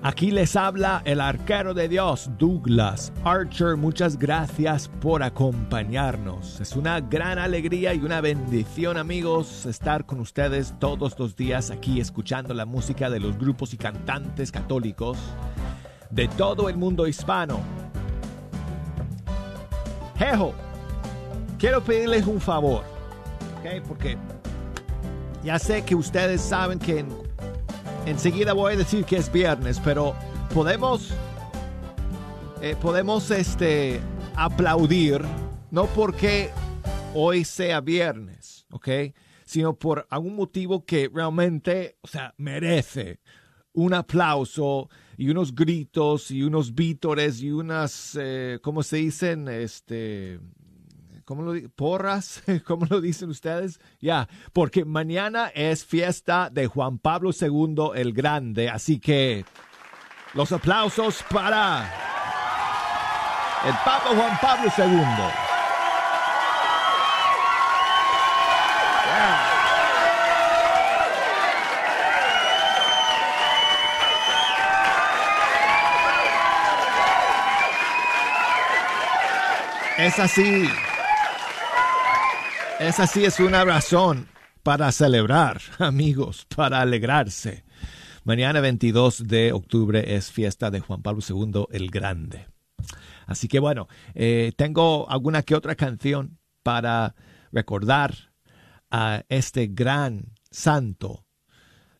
Aquí 0.00 0.30
les 0.30 0.54
habla 0.54 1.02
el 1.04 1.20
arquero 1.20 1.74
de 1.74 1.88
Dios, 1.88 2.30
Douglas 2.38 3.12
Archer. 3.24 3.76
Muchas 3.76 4.16
gracias 4.16 4.86
por 4.86 5.24
acompañarnos. 5.24 6.60
Es 6.60 6.76
una 6.76 7.00
gran 7.00 7.36
alegría 7.40 7.92
y 7.94 7.98
una 7.98 8.20
bendición, 8.20 8.96
amigos, 8.96 9.66
estar 9.66 10.06
con 10.06 10.20
ustedes 10.20 10.72
todos 10.78 11.18
los 11.18 11.34
días 11.34 11.72
aquí 11.72 12.00
escuchando 12.00 12.54
la 12.54 12.64
música 12.64 13.10
de 13.10 13.18
los 13.18 13.36
grupos 13.36 13.74
y 13.74 13.76
cantantes 13.76 14.52
católicos 14.52 15.18
de 16.10 16.28
todo 16.28 16.68
el 16.68 16.76
mundo 16.76 17.08
hispano. 17.08 17.58
Jejo, 20.16 20.54
quiero 21.58 21.82
pedirles 21.82 22.24
un 22.24 22.40
favor, 22.40 22.84
¿ok? 23.58 23.84
Porque 23.88 24.16
ya 25.42 25.58
sé 25.58 25.84
que 25.84 25.96
ustedes 25.96 26.40
saben 26.40 26.78
que 26.78 27.00
en 27.00 27.27
enseguida 28.08 28.52
voy 28.52 28.74
a 28.74 28.76
decir 28.76 29.04
que 29.04 29.16
es 29.16 29.30
viernes, 29.30 29.80
pero 29.84 30.14
podemos, 30.54 31.10
eh, 32.62 32.74
podemos 32.80 33.30
este, 33.30 34.00
aplaudir, 34.34 35.20
no 35.70 35.86
porque 35.86 36.50
hoy 37.14 37.44
sea 37.44 37.80
viernes, 37.80 38.66
¿ok? 38.70 38.88
Sino 39.44 39.74
por 39.74 40.06
algún 40.10 40.36
motivo 40.36 40.84
que 40.84 41.10
realmente, 41.12 41.98
o 42.00 42.08
sea, 42.08 42.34
merece 42.38 43.20
un 43.72 43.94
aplauso 43.94 44.88
y 45.16 45.28
unos 45.28 45.54
gritos 45.54 46.30
y 46.30 46.42
unos 46.42 46.74
vítores 46.74 47.42
y 47.42 47.50
unas, 47.50 48.16
eh, 48.20 48.58
¿cómo 48.62 48.82
se 48.82 48.96
dicen? 48.96 49.48
Este, 49.48 50.40
¿cómo 51.28 51.42
lo 51.42 51.68
porras? 51.76 52.42
¿Cómo 52.64 52.86
lo 52.88 53.02
dicen 53.02 53.28
ustedes? 53.28 53.80
Ya, 54.00 54.30
porque 54.54 54.86
mañana 54.86 55.48
es 55.48 55.84
fiesta 55.84 56.48
de 56.48 56.68
Juan 56.68 56.96
Pablo 56.96 57.32
II 57.38 57.90
el 57.94 58.14
Grande, 58.14 58.70
así 58.70 58.98
que 58.98 59.44
los 60.32 60.52
aplausos 60.52 61.22
para 61.30 61.92
el 63.66 63.74
Papa 63.84 64.08
Juan 64.08 64.38
Pablo 64.40 64.72
II. 64.74 64.94
Es 79.98 80.18
así. 80.20 80.87
Es 82.78 83.00
así, 83.00 83.24
es 83.24 83.40
una 83.40 83.64
razón 83.64 84.28
para 84.62 84.92
celebrar, 84.92 85.60
amigos, 85.78 86.46
para 86.54 86.80
alegrarse. 86.80 87.64
Mañana 88.22 88.60
22 88.60 89.26
de 89.26 89.52
octubre 89.52 90.14
es 90.14 90.30
fiesta 90.30 90.70
de 90.70 90.78
Juan 90.78 91.02
Pablo 91.02 91.20
II 91.28 91.64
el 91.72 91.90
Grande. 91.90 92.46
Así 93.26 93.48
que 93.48 93.58
bueno, 93.58 93.88
eh, 94.14 94.52
tengo 94.56 95.10
alguna 95.10 95.42
que 95.42 95.56
otra 95.56 95.74
canción 95.74 96.38
para 96.62 97.16
recordar 97.50 98.14
a 98.92 99.24
este 99.28 99.66
gran 99.66 100.34
santo 100.52 101.26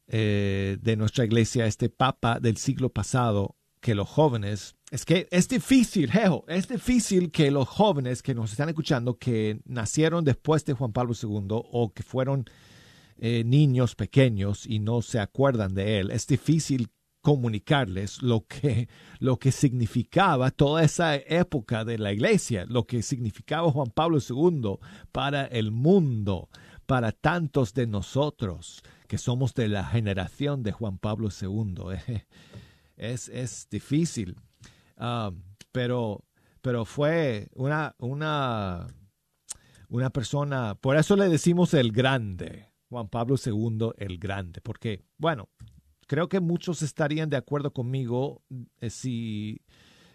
eh, 0.07 0.79
de 0.81 0.97
nuestra 0.97 1.25
iglesia, 1.25 1.67
este 1.67 1.89
papa 1.89 2.39
del 2.39 2.57
siglo 2.57 2.91
pasado, 2.91 3.57
que 3.81 3.97
los 3.97 4.09
jóvenes, 4.09 4.77
es 4.91 5.05
que 5.05 5.29
es 5.31 5.49
difícil, 5.49 6.11
jejo, 6.11 6.45
es 6.49 6.67
difícil 6.69 7.31
que 7.31 7.51
los 7.51 7.69
jóvenes 7.69 8.23
que 8.23 8.35
nos 8.35 8.53
están 8.53 8.71
escuchando, 8.71 9.19
que 9.19 9.61
nacieron 9.67 10.25
después 10.25 10.65
de 10.65 10.73
Juan 10.73 10.93
Pablo 10.93 11.15
II 11.21 11.47
o 11.51 11.93
que 11.93 12.03
fueron 12.03 12.47
eh, 13.19 13.45
niños 13.45 13.95
pequeños 13.95 14.67
y 14.67 14.79
no 14.79 15.03
se 15.03 15.21
acuerdan 15.21 15.75
de 15.75 15.99
él, 15.99 16.11
es 16.11 16.27
difícil 16.27 16.89
comunicarles 17.21 18.23
lo 18.23 18.47
que, 18.47 18.89
lo 19.19 19.39
que 19.39 19.53
significaba 19.53 20.51
toda 20.51 20.83
esa 20.85 21.17
época 21.17 21.85
de 21.85 21.99
la 21.99 22.13
iglesia, 22.13 22.65
lo 22.67 22.87
que 22.87 23.03
significaba 23.03 23.71
Juan 23.71 23.91
Pablo 23.91 24.19
II 24.19 24.79
para 25.13 25.45
el 25.45 25.71
mundo, 25.71 26.49
para 26.87 27.13
tantos 27.13 27.75
de 27.75 27.87
nosotros 27.87 28.83
que 29.09 29.19
somos 29.19 29.53
de 29.55 29.69
la 29.69 29.85
generación 29.85 30.63
de 30.63 30.73
Juan 30.73 30.99
Pablo 30.99 31.29
II. 31.29 31.75
Es, 33.01 33.29
es 33.29 33.69
difícil, 33.71 34.35
um, 34.99 35.43
pero, 35.73 36.25
pero 36.61 36.85
fue 36.85 37.49
una, 37.55 37.95
una, 37.99 38.87
una 39.89 40.11
persona, 40.11 40.75
por 40.75 40.97
eso 40.97 41.17
le 41.17 41.29
decimos 41.29 41.75
el 41.75 41.93
grande, 41.93 42.73
Juan 42.89 43.09
Pablo 43.09 43.37
II 43.45 43.91
el 43.99 44.19
grande, 44.19 44.61
porque, 44.61 45.05
bueno, 45.19 45.49
creo 46.07 46.29
que 46.29 46.41
muchos 46.41 46.83
estarían 46.83 47.31
de 47.31 47.37
acuerdo 47.37 47.73
conmigo 47.73 48.43
eh, 48.81 48.91
si, 48.91 49.61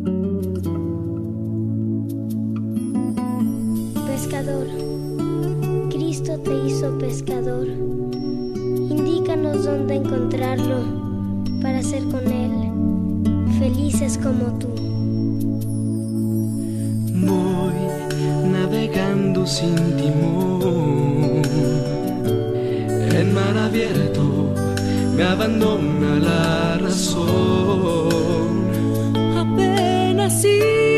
Pescador, 4.05 4.67
Cristo 5.89 6.37
te 6.39 6.67
hizo 6.67 6.97
pescador. 6.97 7.67
Indícanos 7.67 9.65
dónde 9.65 9.95
encontrarlo 9.95 10.99
para 11.62 11.82
ser 11.84 12.03
con 12.05 12.26
Él 12.28 12.51
felices 13.60 14.18
como 14.18 14.45
tú. 14.60 14.68
Voy 17.28 17.80
navegando 18.51 19.45
sin 19.45 19.76
timón, 19.97 21.41
en 22.88 23.34
mar 23.34 23.57
abierto 23.57 24.53
me 25.16 25.24
abandona 25.24 26.16
la 26.16 26.78
razón. 26.78 28.49
Apenas 29.38 30.41
si 30.41 30.88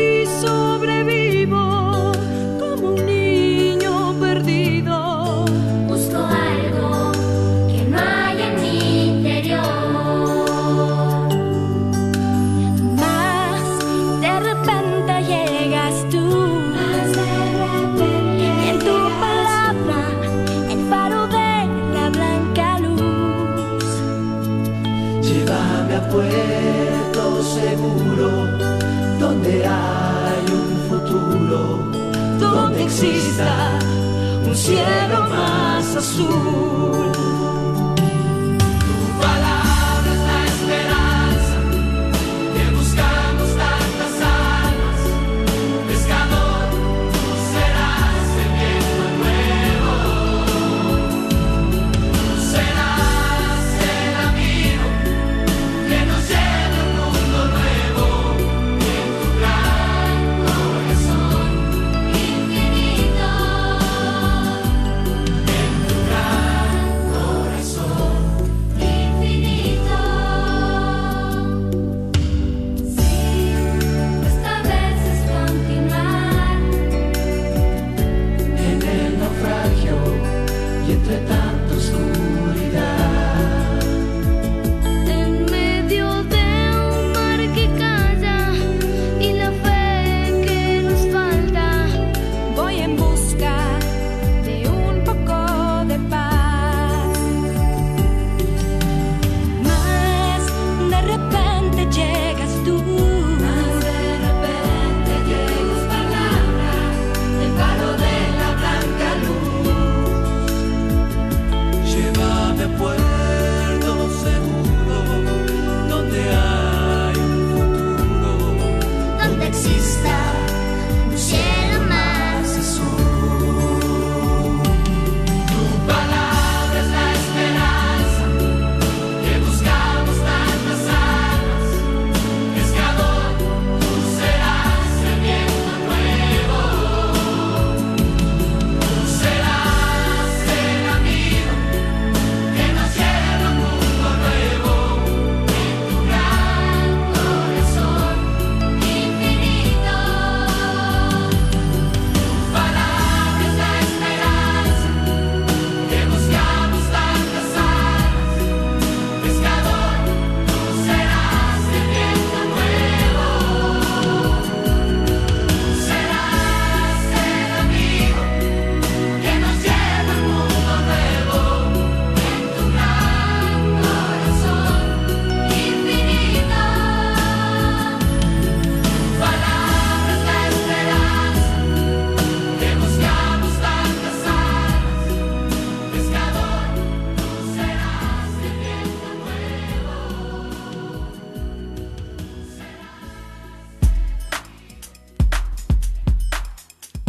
un 34.46 34.54
cielo 34.54 35.28
más 35.28 35.96
azul. 35.96 36.71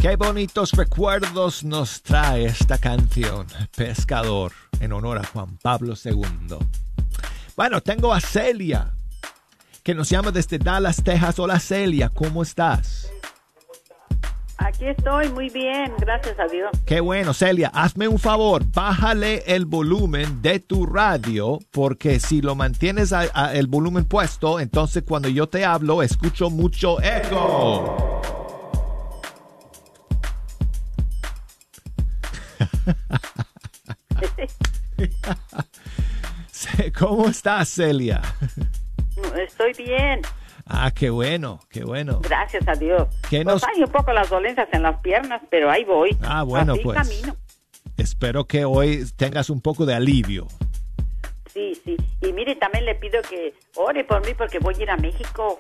Qué 0.03 0.17
bonitos 0.17 0.73
recuerdos 0.73 1.63
nos 1.63 2.01
trae 2.01 2.43
esta 2.43 2.77
canción, 2.77 3.47
Pescador, 3.73 4.51
en 4.81 4.91
honor 4.91 5.19
a 5.19 5.23
Juan 5.25 5.57
Pablo 5.61 5.93
II. 6.03 6.57
Bueno, 7.55 7.79
tengo 7.79 8.13
a 8.13 8.19
Celia, 8.19 8.91
que 9.81 9.95
nos 9.95 10.09
llama 10.09 10.31
desde 10.31 10.57
Dallas, 10.57 11.01
Texas. 11.01 11.39
Hola 11.39 11.57
Celia, 11.57 12.09
¿cómo 12.09 12.43
estás? 12.43 13.09
Aquí 14.57 14.87
estoy 14.87 15.29
muy 15.29 15.47
bien, 15.49 15.93
gracias 15.97 16.37
a 16.37 16.47
Dios. 16.47 16.69
Qué 16.85 16.99
bueno, 16.99 17.33
Celia, 17.33 17.71
hazme 17.73 18.09
un 18.09 18.19
favor, 18.19 18.61
bájale 18.73 19.43
el 19.47 19.63
volumen 19.65 20.41
de 20.41 20.59
tu 20.59 20.85
radio, 20.85 21.59
porque 21.71 22.19
si 22.19 22.41
lo 22.41 22.55
mantienes 22.55 23.13
a- 23.13 23.29
a 23.33 23.53
el 23.53 23.67
volumen 23.67 24.03
puesto, 24.03 24.59
entonces 24.59 25.03
cuando 25.07 25.29
yo 25.29 25.47
te 25.47 25.63
hablo 25.63 26.03
escucho 26.03 26.49
mucho 26.49 27.01
eco. 27.01 28.12
¿Cómo 36.97 37.27
estás, 37.27 37.69
Celia? 37.69 38.21
Estoy 39.37 39.73
bien, 39.73 40.21
Ah, 40.65 40.91
qué 40.91 41.09
bueno, 41.09 41.59
qué 41.69 41.83
bueno. 41.83 42.21
gracias 42.21 42.65
a 42.69 42.73
Dios. 42.73 43.07
¿Qué 43.29 43.43
Pues 43.43 43.55
nos- 43.55 43.63
hay 43.65 43.83
un 43.83 43.91
poco 43.91 44.13
las 44.13 44.29
dolencias 44.29 44.69
en 44.71 44.83
las 44.83 44.97
piernas, 45.01 45.41
pero 45.49 45.69
ahí 45.69 45.83
voy. 45.83 46.17
Ah, 46.21 46.43
bueno, 46.43 46.73
Así 46.73 46.81
pues. 46.83 46.97
camino. 46.97 47.35
Espero 47.97 48.45
que 48.45 48.63
hoy 48.63 49.05
tengas 49.17 49.49
un 49.49 49.59
poco 49.61 49.85
de 49.85 49.93
alivio. 49.93 50.47
Sí, 51.53 51.73
sí. 51.83 51.97
Y 52.21 52.31
mire, 52.33 52.55
también 52.55 52.85
le 52.85 52.95
pido 52.95 53.21
que 53.29 53.53
ore 53.75 54.03
por 54.05 54.25
mí 54.25 54.33
porque 54.37 54.59
voy 54.59 54.73
a 54.79 54.83
ir 54.83 54.89
a 54.89 54.95
México. 54.97 55.59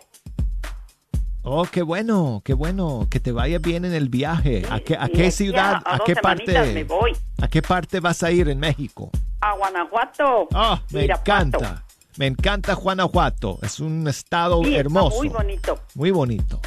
Oh, 1.45 1.65
qué 1.69 1.81
bueno, 1.81 2.41
qué 2.45 2.53
bueno, 2.53 3.07
que 3.09 3.19
te 3.19 3.33
vaya 3.33 3.59
bien 3.59 3.83
en 3.83 3.93
el 3.93 4.07
viaje. 4.07 4.63
¿A 4.69 4.79
qué, 4.79 4.95
a 4.95 5.07
ciudad, 5.31 5.81
a- 5.85 5.99
qué 6.05 6.15
parte? 6.15 6.73
me 6.73 6.83
voy. 6.85 7.11
¿A 7.41 7.47
qué 7.49 7.61
parte 7.61 7.99
vas 7.99 8.23
a 8.23 8.31
ir 8.31 8.47
en 8.47 8.59
México? 8.59 9.11
A 9.41 9.53
Guanajuato. 9.57 10.47
Oh, 10.53 10.79
me 10.91 11.03
Irapuato. 11.03 11.31
encanta. 11.57 11.83
Me 12.17 12.27
encanta 12.27 12.73
Guanajuato. 12.75 13.59
Es 13.61 13.81
un 13.81 14.07
estado 14.07 14.63
Sí, 14.63 14.73
hermoso. 14.75 15.17
muy 15.17 15.27
bonito. 15.29 15.79
Muy 15.95 16.11
bonito. 16.11 16.61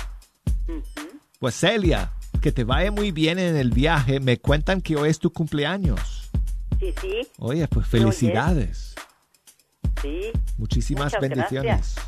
Pues 1.38 1.54
Celia, 1.54 2.12
que 2.42 2.52
te 2.52 2.64
vaya 2.64 2.90
muy 2.90 3.12
bien 3.12 3.38
en 3.38 3.56
el 3.56 3.70
viaje. 3.70 4.20
Me 4.20 4.38
cuentan 4.38 4.82
que 4.82 4.96
hoy 4.96 5.08
es 5.08 5.18
tu 5.18 5.32
cumpleaños. 5.32 6.28
Sí, 6.80 6.92
sí. 7.00 7.26
Oye, 7.38 7.66
pues 7.68 7.86
felicidades. 7.86 8.94
Sí. 10.02 10.32
Muchísimas 10.58 11.06
Muchas 11.14 11.20
bendiciones. 11.22 11.64
gracias. 11.94 12.06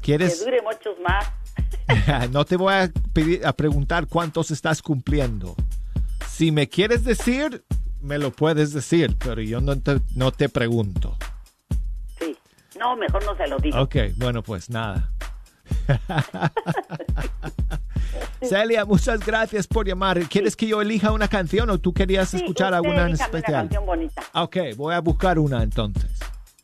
¿Quieres? 0.00 0.38
Que 0.38 0.44
dure 0.46 0.62
muchos 0.62 0.98
más. 1.06 1.26
no 2.32 2.44
te 2.44 2.56
voy 2.56 2.74
a, 2.74 2.90
pedir, 3.12 3.46
a 3.46 3.52
preguntar 3.52 4.06
cuántos 4.06 4.50
estás 4.50 4.82
cumpliendo. 4.82 5.54
Si 6.28 6.52
me 6.52 6.68
quieres 6.68 7.04
decir, 7.04 7.64
me 8.00 8.18
lo 8.18 8.30
puedes 8.32 8.72
decir, 8.72 9.16
pero 9.18 9.40
yo 9.42 9.60
no 9.60 9.78
te, 9.78 10.00
no 10.14 10.32
te 10.32 10.48
pregunto. 10.48 11.16
Sí. 12.18 12.36
No, 12.78 12.96
mejor 12.96 13.24
no 13.24 13.36
se 13.36 13.46
lo 13.46 13.58
digo. 13.58 13.80
Ok, 13.80 13.96
bueno, 14.16 14.42
pues 14.42 14.70
nada. 14.70 15.10
Celia, 18.42 18.84
muchas 18.84 19.24
gracias 19.24 19.66
por 19.66 19.86
llamar. 19.86 20.18
¿Quieres 20.28 20.56
que 20.56 20.66
yo 20.66 20.80
elija 20.80 21.12
una 21.12 21.28
canción 21.28 21.70
o 21.70 21.78
tú 21.78 21.92
querías 21.92 22.30
Sí, 22.30 22.38
escuchar 22.38 22.74
alguna 22.74 23.06
en 23.06 23.12
especial? 23.12 23.52
Una 23.52 23.62
canción 23.62 23.86
bonita. 23.86 24.22
Ok, 24.34 24.56
voy 24.76 24.94
a 24.94 25.00
buscar 25.00 25.38
una 25.38 25.62
entonces. 25.62 26.10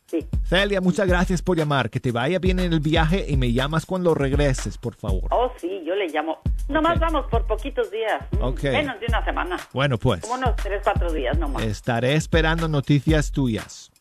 Sí. 0.07 0.25
Celia, 0.45 0.79
muchas 0.79 1.05
gracias 1.07 1.41
por 1.41 1.57
llamar. 1.57 1.89
Que 1.89 1.99
te 1.99 2.11
vaya 2.13 2.39
bien 2.39 2.59
en 2.59 2.71
el 2.71 2.79
viaje 2.79 3.25
y 3.27 3.35
me 3.35 3.51
llamas 3.51 3.85
cuando 3.85 4.13
regreses, 4.15 4.77
por 4.77 4.95
favor. 4.95 5.27
Oh, 5.31 5.51
sí, 5.59 5.81
yo 5.85 5.95
le 5.95 6.07
llamo. 6.07 6.37
Nomás 6.69 6.97
vamos 6.99 7.25
por 7.29 7.45
poquitos 7.45 7.91
días. 7.91 8.21
Mm, 8.31 8.41
Ok. 8.43 8.63
Menos 8.63 8.99
de 9.01 9.05
una 9.09 9.25
semana. 9.25 9.57
Bueno, 9.73 9.97
pues 9.97 10.21
Como 10.21 10.35
unos 10.35 10.55
tres, 10.55 10.79
cuatro 10.83 11.11
días 11.11 11.37
nomás. 11.37 11.61
estaré 11.63 12.15
esperando 12.15 12.67
noticias 12.69 13.31
tuyas. 13.31 13.91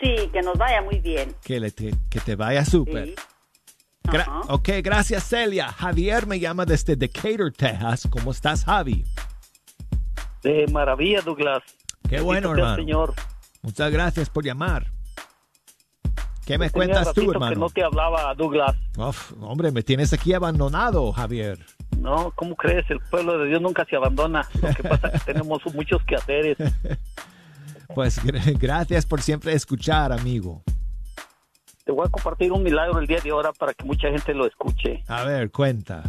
Sí, 0.00 0.28
que 0.32 0.40
nos 0.42 0.56
vaya 0.56 0.82
muy 0.82 1.00
bien. 1.00 1.34
Que, 1.42 1.58
le 1.58 1.70
te, 1.72 1.92
que 2.10 2.20
te 2.20 2.36
vaya 2.36 2.64
súper. 2.64 3.06
Sí. 3.06 3.14
Gra- 4.04 4.42
ok, 4.48 4.68
gracias 4.84 5.24
Celia. 5.24 5.66
Javier 5.72 6.28
me 6.28 6.38
llama 6.38 6.64
desde 6.64 6.94
Decatur, 6.94 7.50
Texas. 7.52 8.06
¿Cómo 8.08 8.30
estás, 8.30 8.64
Javi? 8.64 9.04
De 10.44 10.66
maravilla, 10.70 11.22
Douglas. 11.22 11.62
Qué 12.08 12.20
bueno, 12.20 12.50
Bendito 12.50 12.66
hermano. 12.68 12.76
Señor. 12.76 13.14
Muchas 13.62 13.90
gracias 13.90 14.30
por 14.30 14.44
llamar. 14.44 14.92
¿Qué 16.46 16.56
me 16.58 16.70
cuentas 16.70 17.12
tú, 17.12 17.30
hermano? 17.32 17.52
que 17.54 17.58
no 17.60 17.68
te 17.70 17.82
hablaba, 17.82 18.32
Douglas. 18.34 18.76
Uf, 18.96 19.32
hombre, 19.40 19.72
me 19.72 19.82
tienes 19.82 20.12
aquí 20.12 20.32
abandonado, 20.32 21.12
Javier. 21.12 21.58
No, 21.98 22.30
¿cómo 22.36 22.54
crees? 22.54 22.88
El 22.88 23.00
pueblo 23.00 23.36
de 23.38 23.48
Dios 23.48 23.60
nunca 23.60 23.84
se 23.84 23.96
abandona. 23.96 24.48
Lo 24.62 24.68
que 24.74 24.82
pasa 24.84 25.08
es 25.08 25.22
que 25.24 25.32
tenemos 25.32 25.60
muchos 25.74 26.02
quehaceres. 26.04 26.56
Pues 27.94 28.22
gra- 28.24 28.56
gracias 28.58 29.04
por 29.06 29.20
siempre 29.22 29.52
escuchar, 29.54 30.12
amigo. 30.12 30.62
Te 31.84 31.90
voy 31.92 32.06
a 32.06 32.10
compartir 32.10 32.52
un 32.52 32.62
milagro 32.62 32.98
el 33.00 33.06
día 33.06 33.18
de 33.20 33.30
ahora 33.30 33.52
para 33.52 33.74
que 33.74 33.84
mucha 33.84 34.08
gente 34.08 34.32
lo 34.34 34.46
escuche. 34.46 35.02
A 35.08 35.24
ver, 35.24 35.50
cuenta. 35.50 36.02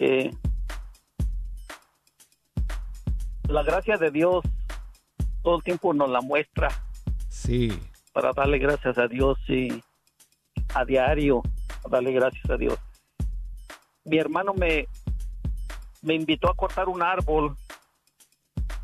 Eh, 0.00 0.32
la 3.48 3.62
gracia 3.62 3.96
de 3.96 4.10
Dios 4.10 4.44
todo 5.42 5.56
el 5.56 5.62
tiempo 5.62 5.94
nos 5.94 6.10
la 6.10 6.20
muestra 6.20 6.68
Sí. 7.28 7.78
Para 8.20 8.32
darle 8.32 8.58
gracias 8.58 8.98
a 8.98 9.06
Dios 9.06 9.38
y 9.46 9.80
a 10.74 10.84
diario 10.84 11.40
a 11.84 11.88
darle 11.88 12.10
gracias 12.10 12.50
a 12.50 12.56
Dios. 12.56 12.76
Mi 14.04 14.18
hermano 14.18 14.54
me, 14.54 14.88
me 16.02 16.14
invitó 16.14 16.50
a 16.50 16.54
cortar 16.54 16.88
un 16.88 17.00
árbol. 17.00 17.56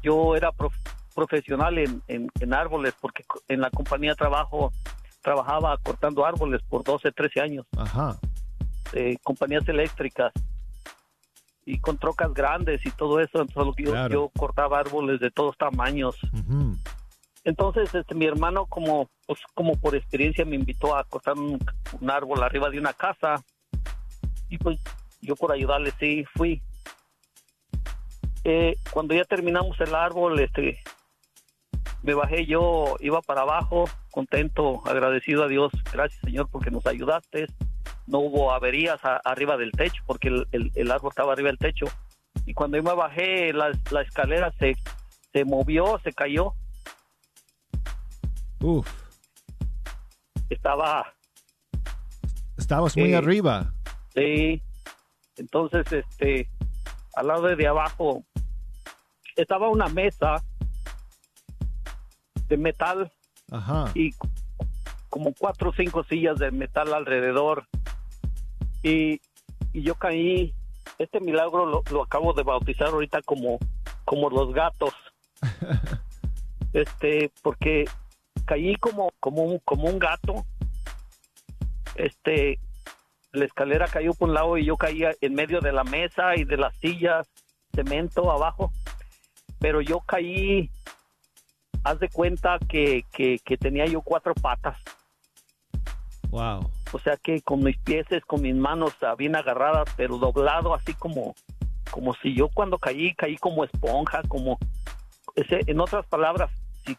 Yo 0.05 0.37
era 0.37 0.53
prof- 0.53 0.73
profesional 1.17 1.79
en, 1.79 2.01
en- 2.07 2.31
en 2.39 2.55
árboles 2.55 2.95
porque 3.01 3.25
en 3.49 3.61
la 3.61 3.71
compañía 3.71 4.15
trabajo 4.15 4.73
trabajaba 5.21 5.77
cortando 5.79 6.25
árboles 6.25 6.63
por 6.69 6.85
12, 6.85 7.11
13 7.11 7.41
años. 7.41 7.67
Ajá. 7.77 8.17
eh, 8.93 9.17
compañías 9.25 9.67
eléctricas 9.69 10.33
y 11.67 11.81
con 11.81 11.99
trocas 11.99 12.33
grandes 12.33 12.87
y 12.87 12.91
todo 12.93 13.19
eso. 13.19 13.41
Entonces 13.43 13.85
yo, 13.85 13.91
Claro. 13.91 14.13
yo 14.13 14.31
cortaba 14.39 14.79
árboles 14.79 15.19
de 15.19 15.33
todos 15.33 15.57
tamaños. 15.59 16.15
Entonces 17.45 17.95
este, 17.95 18.15
mi 18.15 18.25
hermano 18.27 18.67
como, 18.67 19.09
pues, 19.27 19.39
como 19.55 19.77
por 19.77 19.95
experiencia 19.95 20.45
me 20.45 20.57
invitó 20.57 20.97
a 20.97 21.05
cortar 21.05 21.35
un, 21.39 21.59
un 22.01 22.11
árbol 22.11 22.43
arriba 22.43 22.71
de 22.71 22.79
una 22.79 22.93
casa 22.95 23.43
y 24.49 24.59
pues 24.59 24.79
yo 25.21 25.37
por 25.37 25.53
ayudarle 25.53 25.93
sí 26.01 26.25
fui. 26.35 26.63
Eh, 28.45 28.77
cuando 28.91 29.15
ya 29.15 29.25
terminamos 29.25 29.79
el 29.81 29.95
árbol, 29.95 30.39
este, 30.41 30.79
me 32.03 32.15
bajé 32.15 32.45
yo, 32.47 32.97
iba 33.01 33.23
para 33.23 33.43
abajo, 33.43 33.85
contento, 34.11 34.83
agradecido 34.87 35.45
a 35.45 35.49
Dios, 35.49 35.73
gracias 35.93 36.21
Señor 36.23 36.49
porque 36.51 36.71
nos 36.71 36.87
ayudaste. 36.87 37.47
No 38.07 38.19
hubo 38.19 38.53
averías 38.53 39.03
a- 39.05 39.21
arriba 39.25 39.57
del 39.57 39.71
techo 39.73 40.03
porque 40.07 40.29
el, 40.29 40.47
el- 40.53 40.73
el 40.75 40.91
árbol 40.91 41.11
estaba 41.11 41.33
arriba 41.33 41.49
del 41.49 41.59
techo. 41.59 41.87
Y 42.47 42.53
cuando 42.53 42.77
yo 42.77 42.83
me 42.83 42.95
bajé, 42.95 43.53
la, 43.55 43.71
la 43.91 44.03
escalera 44.03 44.53
se, 44.59 44.77
se 45.33 45.45
movió, 45.47 45.99
se 46.05 46.13
cayó. 46.13 46.53
Uf, 48.61 48.89
Estaba 50.51 51.13
estabas 52.57 52.97
muy 52.97 53.13
Eh, 53.13 53.17
arriba. 53.17 53.73
Sí. 54.15 54.63
Entonces, 55.37 55.91
este, 55.93 56.49
al 57.17 57.27
lado 57.27 57.43
de, 57.49 57.57
de 57.57 57.67
abajo 57.67 58.25
estaba 59.37 59.69
una 59.69 59.89
mesa 59.89 60.43
de 62.49 62.57
metal 62.57 63.11
Ajá. 63.51 63.91
y 63.95 64.13
como 65.11 65.35
cuatro 65.35 65.71
o 65.71 65.75
cinco 65.75 66.05
sillas 66.05 66.39
de 66.39 66.51
metal 66.53 66.93
alrededor. 66.95 67.67
Y, 68.83 69.21
y 69.73 69.83
yo 69.83 69.95
caí. 69.97 70.55
Este 70.99 71.19
milagro 71.19 71.67
lo, 71.67 71.83
lo 71.91 72.03
acabo 72.05 72.33
de 72.35 72.43
bautizar 72.45 72.89
ahorita 72.89 73.23
como, 73.23 73.59
como 74.05 74.31
los 74.31 74.53
gatos. 74.55 74.93
este, 76.73 77.33
porque 77.43 77.85
caí 78.45 78.77
como, 78.77 79.13
como, 79.21 79.43
un, 79.43 79.59
como 79.61 79.89
un 79.89 79.99
gato. 79.99 80.45
Este, 81.97 82.59
la 83.33 83.45
escalera 83.45 83.87
cayó 83.89 84.15
por 84.15 84.29
un 84.29 84.35
lado 84.35 84.57
y 84.59 84.65
yo 84.65 84.77
caía 84.77 85.13
en 85.21 85.35
medio 85.35 85.61
de 85.61 85.73
la 85.73 85.85
mesa 85.85 86.37
y 86.37 86.45
de 86.45 86.57
las 86.57 86.75
sillas, 86.77 87.29
cemento 87.75 88.31
abajo. 88.31 88.73
Pero 89.59 89.81
yo 89.81 90.01
caí, 90.01 90.71
haz 91.83 91.99
de 91.99 92.09
cuenta 92.09 92.59
que, 92.69 93.05
que, 93.13 93.39
que 93.45 93.57
tenía 93.57 93.87
yo 93.87 94.01
cuatro 94.01 94.35
patas. 94.35 94.79
Wow. 96.31 96.71
O 96.93 96.99
sea 96.99 97.17
que 97.17 97.43
con 97.43 97.63
mis 97.63 97.77
pies, 97.79 98.07
con 98.27 98.43
mis 98.43 98.55
manos 98.55 98.93
ah, 99.03 99.15
bien 99.17 99.37
agarradas, 99.37 99.89
pero 99.97 100.19
doblado 100.19 100.75
así 100.75 100.95
como, 100.95 101.35
como 101.91 102.15
si 102.15 102.35
yo 102.35 102.49
cuando 102.49 102.79
caí, 102.79 103.15
caí 103.15 103.37
como 103.37 103.65
esponja, 103.65 104.23
como, 104.29 104.59
en 105.37 105.81
otras 105.81 106.07
palabras, 106.07 106.51
si, 106.85 106.97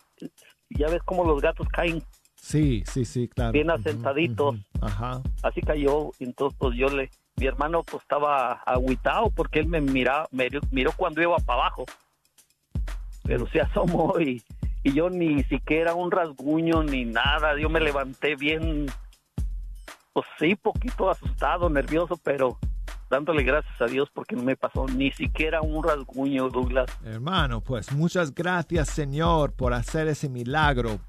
ya 0.78 0.88
ves 0.88 1.02
como 1.04 1.24
los 1.26 1.42
gatos 1.42 1.68
caen 1.70 2.02
Sí, 2.36 2.84
sí, 2.86 3.06
sí, 3.06 3.28
claro. 3.28 3.52
bien 3.54 3.72
asentaditos. 3.72 4.56
Ajá. 4.80 5.22
así 5.42 5.62
cayó 5.62 6.12
entonces 6.20 6.56
pues 6.60 6.78
yo 6.78 6.88
le 6.90 7.10
mi 7.38 7.48
hermano 7.48 7.84
pues 7.84 8.02
estaba 8.04 8.54
agüitado 8.66 9.30
porque 9.30 9.60
él 9.60 9.68
me 9.68 9.82
mira, 9.82 10.28
me 10.32 10.50
miró 10.72 10.92
cuando 10.96 11.22
iba 11.22 11.36
para 11.38 11.62
abajo. 11.62 11.86
Pero 13.24 13.48
se 13.50 13.60
asomó 13.62 14.20
y, 14.20 14.42
y 14.84 14.94
yo 14.94 15.10
ni 15.10 15.44
siquiera 15.46 15.96
un 15.96 16.12
rasguño 16.12 16.84
ni 16.84 17.04
nada. 17.06 17.60
Yo 17.60 17.70
me 17.70 17.80
levanté 17.82 18.36
bien, 18.36 18.86
pues 20.14 20.26
sí, 20.40 20.56
poquito 20.56 21.10
asustado, 21.10 21.70
nervioso, 21.70 22.16
pero 22.24 22.58
dándole 23.16 23.44
gracias 23.44 23.80
a 23.82 23.86
Dios 23.86 24.10
porque 24.14 24.36
no 24.36 24.44
me 24.44 24.56
pasó 24.58 24.86
ni 24.88 25.12
siquiera 25.12 25.62
un 25.62 25.82
rasguño, 25.84 26.50
Douglas. 26.50 26.86
Hermano, 27.04 27.62
pues 27.62 27.92
muchas 27.94 28.34
gracias, 28.36 28.90
Señor, 28.90 29.54
por 29.54 29.74
hacer 29.74 30.08
ese 30.08 30.28
milagro. 30.30 31.00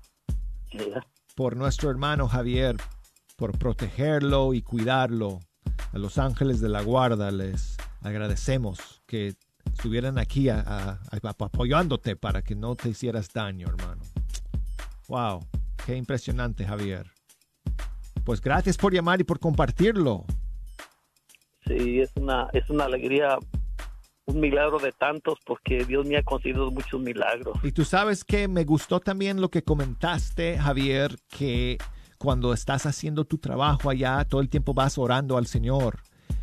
Por 1.35 1.57
nuestro 1.57 1.91
hermano 1.91 2.29
Javier, 2.29 2.77
por 3.37 3.59
protegerlo 3.59 4.55
y 4.55 4.63
cuidarlo. 4.63 5.41
A 5.93 5.99
los 5.99 6.19
ángeles 6.19 6.61
de 6.61 6.69
la 6.69 6.83
guarda 6.83 7.31
les 7.31 7.77
agradecemos 8.03 9.03
que 9.07 9.35
estuvieran 9.65 10.19
aquí 10.19 10.49
a- 10.49 10.61
a- 10.61 10.91
a- 11.11 11.45
apoyándote 11.45 12.15
para 12.17 12.43
que 12.43 12.55
no 12.55 12.75
te 12.77 12.89
hicieras 12.91 13.33
daño, 13.33 13.67
hermano. 13.69 14.03
Wow, 15.09 15.45
qué 15.85 15.97
impresionante, 15.97 16.65
Javier. 16.65 17.11
Pues 18.25 18.41
gracias 18.41 18.77
por 18.77 18.93
llamar 18.93 19.21
y 19.21 19.25
por 19.25 19.39
compartirlo. 19.39 20.25
Sí, 21.67 22.01
es 22.01 22.11
una, 22.17 22.49
es 22.53 22.69
una 22.71 22.85
alegría, 22.85 23.39
un 24.27 24.41
milagro 24.41 24.79
de 24.79 24.93
tantos 24.93 25.39
porque 25.45 25.85
Dios 25.85 26.07
me 26.07 26.17
ha 26.17 26.23
concedido 26.23 26.71
muchos 26.71 27.01
milagros. 27.01 27.59
Y 27.63 27.73
tú 27.73 27.85
sabes 27.85 28.25
que 28.25 28.49
me 28.49 28.65
gustó 28.65 29.01
también 29.01 29.41
lo 29.41 29.49
que 29.51 29.63
comentaste, 29.63 30.59
Javier, 30.59 31.17
que 31.29 31.79
cuando 32.19 32.53
estás 32.53 32.87
haciendo 32.87 33.25
tu 33.25 33.39
trabajo 33.39 33.91
allá, 33.91 34.25
todo 34.25 34.41
el 34.41 34.49
tiempo 34.49 34.75
vas 34.75 34.97
orando 34.99 35.37
al 35.37 35.47
Señor 35.47 35.99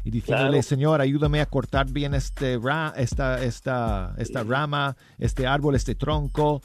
y 0.06 0.12
diciéndole, 0.12 0.50
Claro. 0.50 0.64
Señor, 0.64 1.02
ayúdame 1.02 1.40
a 1.42 1.46
cortar 1.46 1.90
bien 1.92 2.14
este 2.14 2.60
ra- 2.62 2.94
esta, 2.98 3.42
esta, 3.44 4.14
esta 4.18 4.44
rama, 4.44 4.96
este 5.18 5.48
árbol, 5.48 5.76
este 5.76 5.96
tronco. 5.96 6.62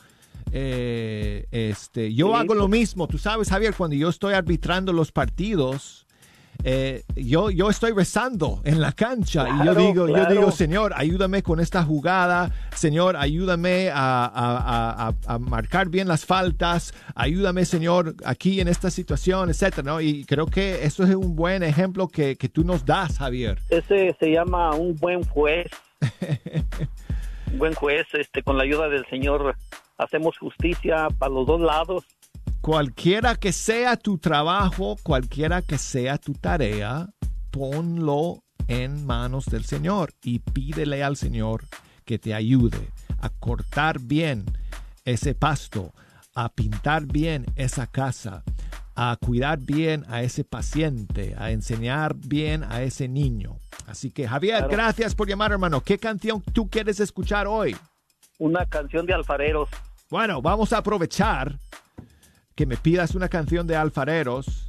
Eh, 0.50 1.46
este, 1.50 2.12
yo 2.14 2.28
Sí, 2.28 2.34
hago 2.34 2.54
lo 2.54 2.68
pues- 2.68 2.80
mismo. 2.80 3.06
Tú 3.06 3.18
sabes, 3.18 3.48
Javier, 3.50 3.74
cuando 3.76 3.94
yo 3.96 4.09
estoy 4.09 4.34
arbitrando 4.34 4.92
los 4.92 5.12
partidos, 5.12 6.06
eh, 6.64 7.04
yo, 7.14 7.50
yo 7.50 7.70
estoy 7.70 7.92
rezando 7.92 8.61
en 8.64 8.80
la 8.80 8.92
cancha 8.92 9.48
y 9.48 9.56
yo 9.59 9.62
Claro, 9.62 9.80
digo, 9.80 10.09
yo 10.09 10.26
digo, 10.26 10.50
Señor, 10.50 10.92
ayúdame 10.96 11.42
con 11.42 11.61
esta 11.61 11.84
jugada, 11.84 12.50
Señor, 12.74 13.16
ayúdame 13.16 13.90
a, 13.90 14.24
a- 14.24 14.28
a- 14.59 15.09
a- 15.09 15.34
a 15.34 15.38
marcar 15.38 15.88
bien 15.88 16.09
las 16.09 16.24
faltas, 16.26 16.92
ayúdame, 17.14 17.64
Señor, 17.64 18.14
aquí 18.24 18.61
en 18.61 18.68
esta 18.68 18.90
situación, 18.90 19.50
etcétera, 19.50 19.82
¿no? 19.84 20.00
Y 20.00 20.24
creo 20.24 20.46
que 20.46 20.84
eso 20.84 21.04
es 21.04 21.14
un 21.14 21.36
buen 21.36 21.62
ejemplo 21.62 22.09
que, 22.09 22.36
que 22.36 22.48
tú 22.48 22.64
nos 22.64 22.84
das, 22.84 23.18
Javier. 23.18 23.59
Ese 23.70 24.16
se 24.18 24.30
llama 24.30 24.74
un 24.74 24.96
buen 24.96 25.22
juez. 25.24 25.68
un 27.52 27.59
buen 27.59 27.74
juez, 27.74 28.06
este, 28.12 28.42
con 28.42 28.56
la 28.56 28.64
ayuda 28.64 28.88
del 28.88 29.06
Señor 29.06 29.54
hacemos 29.96 30.36
justicia 30.38 31.09
para 31.18 31.32
los 31.32 31.46
dos 31.46 31.61
lados. 31.61 32.04
Cualquiera 32.68 33.34
que 33.34 33.50
sea 33.50 33.96
tu 33.96 34.18
trabajo, 34.18 34.98
cualquiera 35.02 35.62
que 35.62 35.78
sea 35.78 36.18
tu 36.18 36.34
tarea, 36.34 37.08
ponlo 37.50 38.44
en 38.66 39.06
manos 39.06 39.46
del 39.46 39.64
Señor 39.64 40.12
y 40.22 40.40
pídele 40.40 41.02
al 41.02 41.16
Señor 41.16 41.64
que 42.04 42.18
te 42.18 42.34
ayude 42.34 42.90
a 43.22 43.30
cortar 43.30 44.00
bien 44.00 44.44
ese 45.06 45.34
pasto, 45.34 45.94
a 46.34 46.50
pintar 46.50 47.06
bien 47.06 47.46
esa 47.56 47.86
casa, 47.86 48.44
a 48.94 49.16
cuidar 49.18 49.60
bien 49.60 50.04
a 50.06 50.20
ese 50.22 50.44
paciente, 50.44 51.34
a 51.38 51.52
enseñar 51.52 52.16
bien 52.16 52.64
a 52.64 52.82
ese 52.82 53.08
niño. 53.08 53.56
Así 53.86 54.10
que 54.10 54.28
Javier, 54.28 54.58
Claro. 54.58 54.68
gracias 54.72 55.14
por 55.14 55.26
llamar, 55.26 55.52
hermano. 55.52 55.80
¿Qué 55.80 55.96
canción 55.96 56.42
tú 56.52 56.68
quieres 56.68 57.00
escuchar 57.00 57.46
hoy? 57.46 57.74
Una 58.36 58.66
canción 58.66 59.06
de 59.06 59.14
alfareros. 59.14 59.70
Bueno, 60.10 60.42
vamos 60.42 60.74
a 60.74 60.78
aprovechar 60.78 61.58
que 62.59 62.66
me 62.66 62.76
pidas 62.76 63.14
una 63.14 63.28
canción 63.28 63.68
de 63.68 63.76
alfareros, 63.76 64.68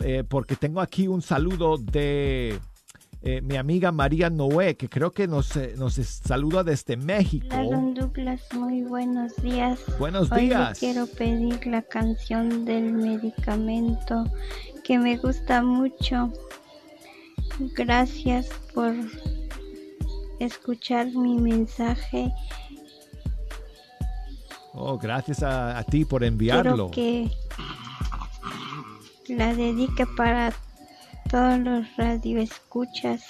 eh, 0.00 0.24
porque 0.26 0.56
tengo 0.56 0.80
aquí 0.80 1.06
un 1.06 1.20
saludo 1.20 1.76
de 1.76 2.58
eh, 3.20 3.42
mi 3.42 3.56
amiga 3.56 3.92
María 3.92 4.30
Noé, 4.30 4.74
que 4.74 4.88
creo 4.88 5.10
que 5.10 5.28
nos, 5.28 5.54
eh, 5.54 5.74
nos 5.76 5.96
saluda 5.96 6.64
desde 6.64 6.96
México. 6.96 7.46
Hola, 7.50 7.76
don 7.76 7.92
Douglas, 7.92 8.40
muy 8.54 8.84
buenos 8.84 9.36
días. 9.42 9.78
Buenos 9.98 10.32
Hoy 10.32 10.46
días. 10.46 10.78
quiero 10.78 11.06
pedir 11.06 11.66
la 11.66 11.82
canción 11.82 12.64
del 12.64 12.94
medicamento 12.94 14.24
que 14.82 14.98
me 14.98 15.18
gusta 15.18 15.62
mucho. 15.62 16.32
Gracias 17.76 18.48
por 18.72 18.94
escuchar 20.40 21.08
mi 21.08 21.36
mensaje. 21.36 22.32
Oh, 24.88 24.98
gracias 24.98 25.42
a, 25.42 25.78
a 25.78 25.82
ti 25.82 26.04
por 26.04 26.20
Quiero 26.20 26.32
enviarlo. 26.32 26.90
que 26.92 27.28
la 29.28 29.52
dedique 29.52 30.06
para 30.16 30.52
todos 31.28 31.58
los 31.58 31.96
radioescuchas. 31.96 33.24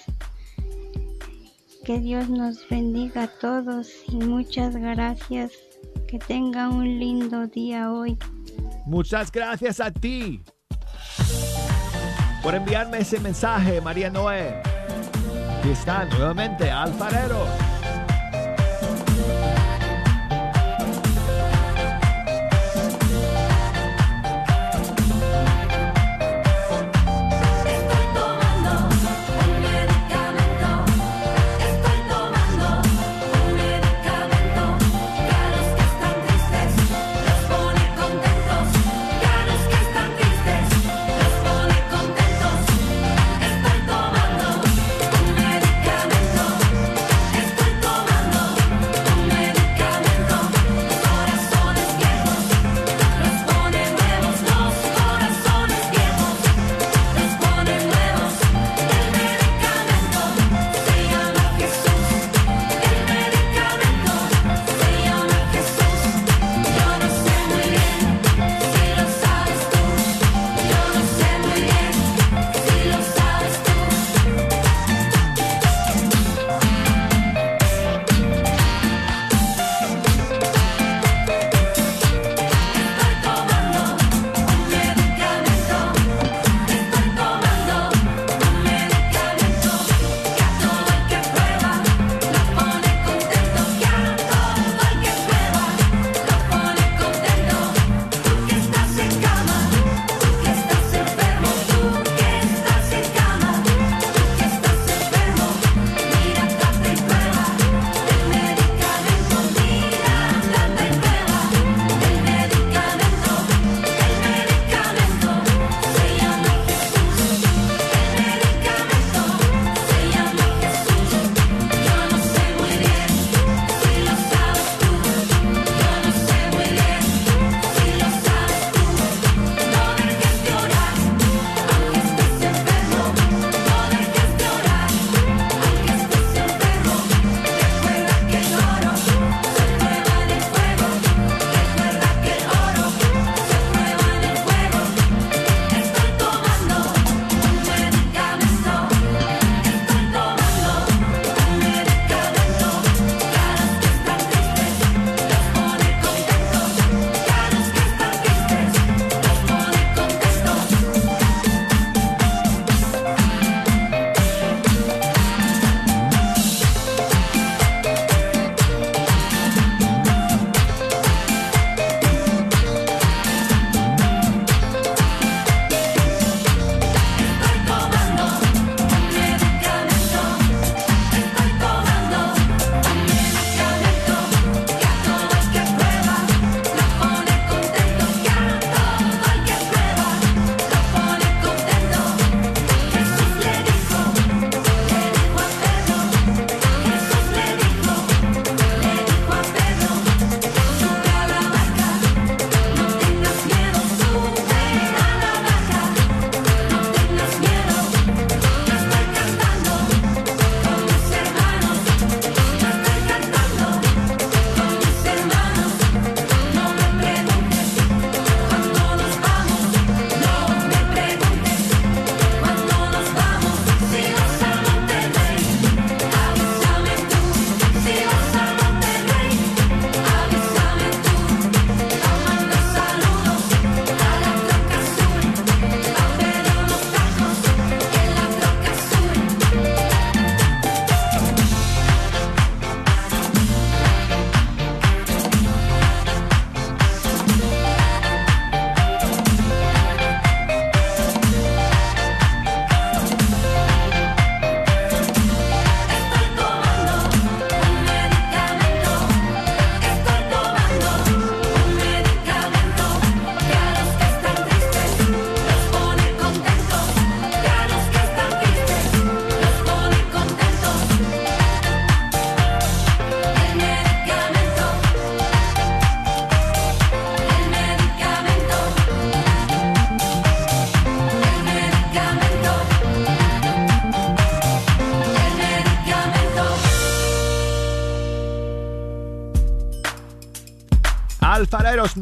Que 1.82 1.98
Dios 1.98 2.28
nos 2.28 2.68
bendiga 2.68 3.22
a 3.22 3.28
todos 3.28 3.88
y 4.09 4.16
muchas 4.16 4.76
gracias. 4.76 5.52
Que 6.07 6.18
tenga 6.18 6.68
un 6.68 6.98
lindo 6.98 7.46
día 7.46 7.90
hoy. 7.90 8.18
Muchas 8.84 9.32
gracias 9.32 9.80
a 9.80 9.90
ti 9.90 10.42
por 12.42 12.54
enviarme 12.54 12.98
ese 12.98 13.18
mensaje, 13.18 13.80
María 13.80 14.11
Noé. 14.11 14.61
Aquí 15.59 15.70
está 15.70 16.04
nuevamente 16.04 16.70
Alfareros. 16.70 17.48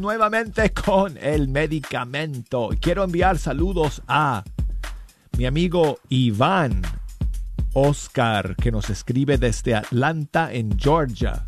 Nuevamente 0.05 0.71
con 0.71 1.17
el 1.17 1.47
medicamento. 1.47 2.69
Quiero 2.79 3.03
enviar 3.03 3.39
saludos 3.39 4.03
a 4.07 4.43
mi 5.35 5.47
amigo 5.47 5.97
Iván 6.09 6.83
Oscar, 7.73 8.55
que 8.55 8.71
nos 8.71 8.91
escribe 8.91 9.39
desde 9.39 9.73
Atlanta, 9.73 10.53
en 10.53 10.77
Georgia. 10.77 11.47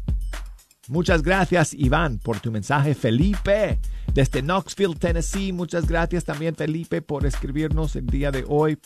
Muchas 0.87 1.21
gracias, 1.21 1.75
Iván, 1.75 2.17
por 2.17 2.39
tu 2.39 2.51
mensaje. 2.51 2.95
Felipe, 2.95 3.79
desde 4.11 4.41
Knoxville, 4.41 4.95
Tennessee. 4.95 5.53
Muchas 5.53 5.87
gracias 5.87 6.25
también, 6.25 6.55
Felipe, 6.55 7.03
por 7.03 7.27
escribirnos 7.27 7.95
el 7.95 8.07
día 8.07 8.31
de 8.31 8.43
hoy. 8.47 8.79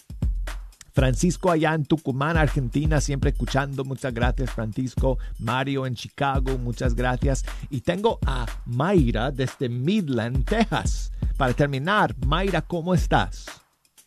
Francisco 0.93 1.51
allá 1.51 1.73
en 1.73 1.85
Tucumán, 1.85 2.37
Argentina, 2.37 2.99
siempre 3.01 3.31
escuchando. 3.31 3.83
Muchas 3.83 4.13
gracias, 4.13 4.51
Francisco. 4.51 5.17
Mario 5.39 5.85
en 5.85 5.95
Chicago, 5.95 6.57
muchas 6.57 6.95
gracias. 6.95 7.45
Y 7.69 7.81
tengo 7.81 8.19
a 8.25 8.45
Mayra 8.65 9.31
desde 9.31 9.69
Midland, 9.69 10.45
Texas. 10.45 11.11
Para 11.37 11.53
terminar, 11.53 12.15
Mayra, 12.25 12.61
¿cómo 12.61 12.93
estás? 12.93 13.60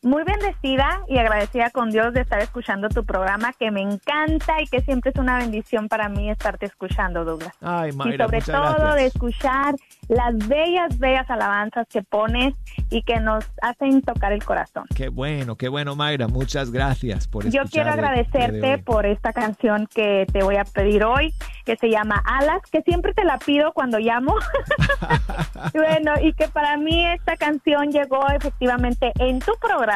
Muy 0.05 0.23
bendecida 0.23 1.01
y 1.09 1.17
agradecida 1.17 1.71
con 1.71 1.91
Dios 1.91 2.13
de 2.13 2.21
estar 2.21 2.39
escuchando 2.39 2.91
tu 2.91 3.07
programa 3.07 3.55
que 3.59 3.71
me 3.71 3.81
encanta 3.81 4.61
y 4.61 4.67
que 4.67 4.83
siempre 4.83 5.13
es 5.13 5.17
una 5.17 5.39
bendición 5.39 5.89
para 5.89 6.11
mí 6.11 6.29
estarte 6.29 6.67
escuchando, 6.67 7.25
Douglas. 7.25 7.55
Ay, 7.63 7.91
y 7.91 7.97
Mayra, 7.97 8.27
sobre 8.27 8.37
muchas 8.37 8.55
todo 8.55 8.75
gracias. 8.75 8.95
de 8.97 9.07
escuchar 9.07 9.75
las 10.09 10.37
bellas, 10.47 10.99
bellas 10.99 11.31
alabanzas 11.31 11.87
que 11.89 12.03
pones 12.03 12.55
y 12.91 13.01
que 13.01 13.19
nos 13.19 13.47
hacen 13.63 14.03
tocar 14.03 14.33
el 14.33 14.45
corazón. 14.45 14.85
Qué 14.95 15.09
bueno, 15.09 15.57
qué 15.57 15.71
bueno, 15.71 15.97
Mayra. 15.97 16.29
Muchas 16.29 16.71
gracias 16.71 17.27
por 17.27 17.45
Yo 17.45 17.63
escuchar 17.63 17.71
quiero 17.71 17.93
día 17.93 18.03
de 18.03 18.09
agradecerte 18.09 18.79
por 18.85 19.07
esta 19.07 19.33
canción 19.33 19.87
que 19.87 20.27
te 20.31 20.43
voy 20.43 20.57
a 20.57 20.65
pedir 20.65 21.03
hoy, 21.05 21.33
que 21.65 21.77
se 21.77 21.89
llama 21.89 22.23
Alas, 22.27 22.61
que 22.71 22.83
siempre 22.83 23.15
te 23.15 23.25
la 23.25 23.39
pido 23.39 23.73
cuando 23.73 23.99
llamo. 23.99 24.35
bueno, 25.73 26.13
y 26.21 26.35
que 26.35 26.49
para 26.49 26.77
mí 26.77 27.07
esta 27.07 27.39
canción 27.39 27.91
llegó 27.91 28.29
efectivamente 28.29 29.11
en 29.19 29.39
tu 29.39 29.53
programa 29.59 29.94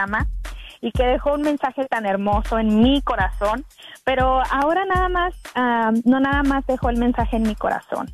y 0.80 0.92
que 0.92 1.04
dejó 1.04 1.34
un 1.34 1.42
mensaje 1.42 1.86
tan 1.86 2.06
hermoso 2.06 2.58
en 2.58 2.80
mi 2.80 3.02
corazón, 3.02 3.64
pero 4.04 4.42
ahora 4.50 4.84
nada 4.84 5.08
más, 5.08 5.34
ah, 5.54 5.90
no 6.04 6.20
nada 6.20 6.42
más 6.42 6.66
dejó 6.66 6.90
el 6.90 6.98
mensaje 6.98 7.36
en 7.36 7.42
mi 7.42 7.54
corazón. 7.54 8.08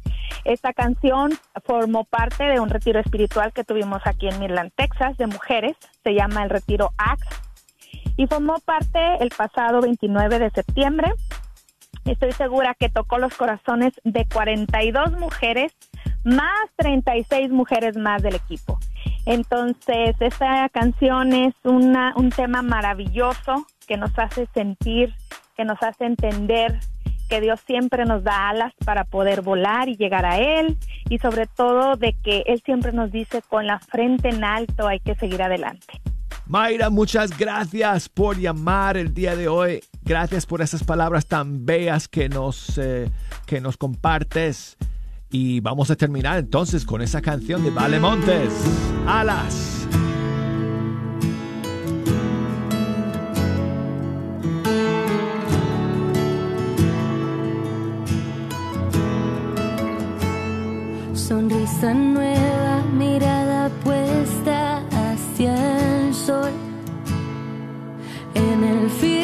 Esta 0.45 0.73
canción 0.73 1.33
formó 1.65 2.05
parte 2.05 2.45
de 2.45 2.61
un 2.61 2.69
retiro 2.69 3.01
espiritual 3.01 3.53
que 3.53 3.65
tuvimos 3.65 4.03
aquí 4.07 4.29
en 4.29 4.39
Midland, 4.41 4.73
Texas, 4.77 5.17
de 5.17 5.27
mujeres, 5.27 5.77
se 6.03 6.15
llama 6.15 6.43
el 6.43 6.51
retiro 6.51 6.91
Axe, 6.97 7.29
y 8.17 8.27
formó 8.27 8.59
parte 8.61 8.99
el 9.21 9.31
pasado 9.31 9.81
29 9.81 10.39
de 10.39 10.51
septiembre. 10.51 11.13
Estoy 12.05 12.33
segura 12.33 12.75
que 12.79 12.91
tocó 12.91 13.19
los 13.19 13.35
corazones 13.35 13.95
de 14.05 14.27
42 14.27 15.13
mujeres, 15.13 15.73
más 16.23 16.71
36 16.77 17.51
mujeres 17.51 17.97
más 17.97 18.23
del 18.23 18.35
equipo. 18.35 18.79
Entonces, 19.27 20.15
esta 20.21 20.69
canción 20.69 21.33
es 21.33 21.55
una, 21.65 22.13
un 22.17 22.31
tema 22.31 22.63
maravilloso 22.63 23.67
que 23.87 23.97
nos 23.97 24.11
hace 24.19 24.47
sentir, 24.55 25.15
que 25.57 25.65
nos 25.65 25.83
hace 25.83 26.05
entender 26.05 26.79
que 27.29 27.41
Dios 27.41 27.61
siempre 27.67 28.05
nos 28.05 28.23
da 28.23 28.51
alas 28.51 28.73
para 28.85 29.05
poder 29.05 29.41
volar 29.41 29.89
y 29.89 29.97
llegar 29.97 30.27
a 30.27 30.39
Él 30.39 30.77
y 31.09 31.19
sobre 31.19 31.47
todo 31.47 31.97
de 31.97 32.15
que 32.23 32.45
Él 32.47 32.63
siempre 32.65 32.93
nos 32.93 33.11
dice 33.11 33.43
con 33.49 33.67
la 33.67 33.79
frente 33.79 34.29
en 34.29 34.45
alto 34.45 34.87
hay 34.87 35.01
que 35.01 35.15
seguir 35.15 35.43
adelante. 35.43 36.01
Mayra, 36.47 36.91
muchas 36.91 37.37
gracias 37.39 38.11
por 38.11 38.39
llamar 38.39 38.99
el 38.99 39.15
día 39.15 39.35
de 39.35 39.49
hoy. 39.49 39.83
Gracias 40.03 40.45
por 40.45 40.61
esas 40.61 40.85
palabras 40.85 41.27
tan 41.27 41.65
bellas 41.65 42.07
que 42.07 42.29
nos, 42.29 42.77
eh, 42.77 43.11
que 43.47 43.63
nos 43.63 43.79
compartes. 43.79 44.77
Y 45.37 45.59
vamos 45.59 45.91
a 45.91 45.97
terminar 45.97 46.39
entonces 46.39 46.85
con 46.85 47.03
esa 47.03 47.21
canción 47.21 47.65
de 47.65 47.71
Vale 47.71 47.99
Montes. 47.99 48.53
Alas. 49.05 49.85
Sonrisa 61.15 61.93
nueva, 61.93 62.85
mirada 62.97 63.71
puesta 63.83 64.85
hacia 65.11 66.07
el 66.07 66.15
sol. 66.15 66.53
En 68.37 68.63
el 68.63 68.89
firmamento 68.89 69.24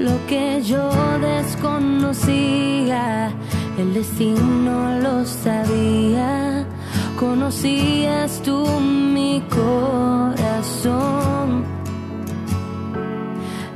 Lo 0.00 0.16
que 0.26 0.60
yo 0.62 0.90
desconocía, 1.20 3.30
el 3.76 3.92
destino 3.92 4.98
lo 4.98 5.26
sabía. 5.26 6.64
Conocías 7.18 8.40
tú 8.42 8.66
mi 8.80 9.42
corazón 9.50 10.46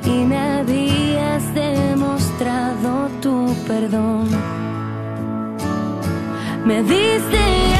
y 0.07 0.25
me 0.25 0.39
habías 0.39 1.55
demostrado 1.55 3.11
tu 3.21 3.55
perdón. 3.67 4.27
Me 6.65 6.83
diste 6.83 7.74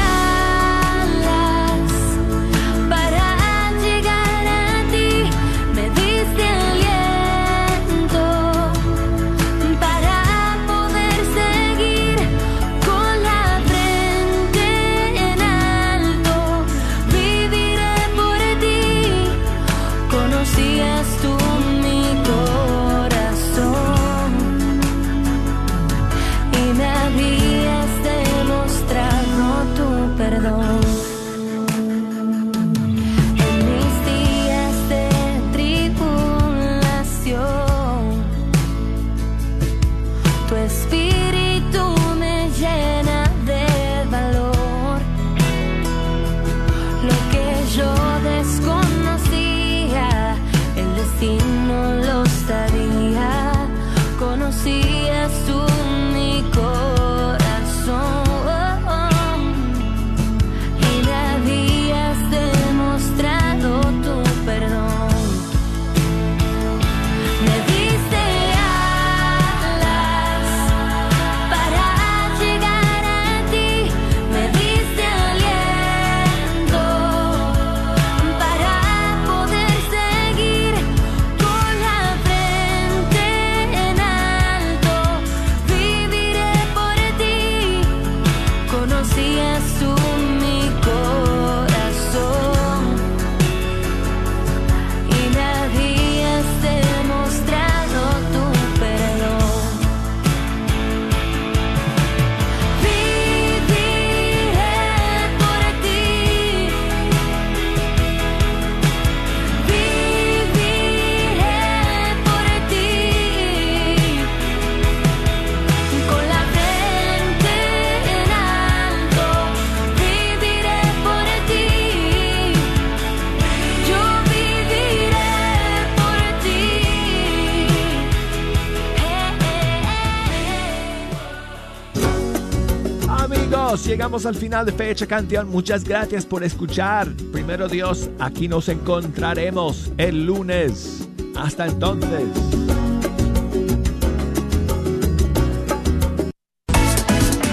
llegamos 134.05 134.27
al 134.27 134.35
final 134.35 134.67
de 134.67 134.71
Fecha 134.71 135.07
Canción. 135.07 135.49
Muchas 135.49 135.83
gracias 135.83 136.27
por 136.27 136.43
escuchar. 136.43 137.07
Primero 137.31 137.67
Dios, 137.67 138.07
aquí 138.19 138.47
nos 138.47 138.69
encontraremos 138.69 139.91
el 139.97 140.27
lunes. 140.27 141.09
Hasta 141.35 141.65
entonces. 141.65 142.21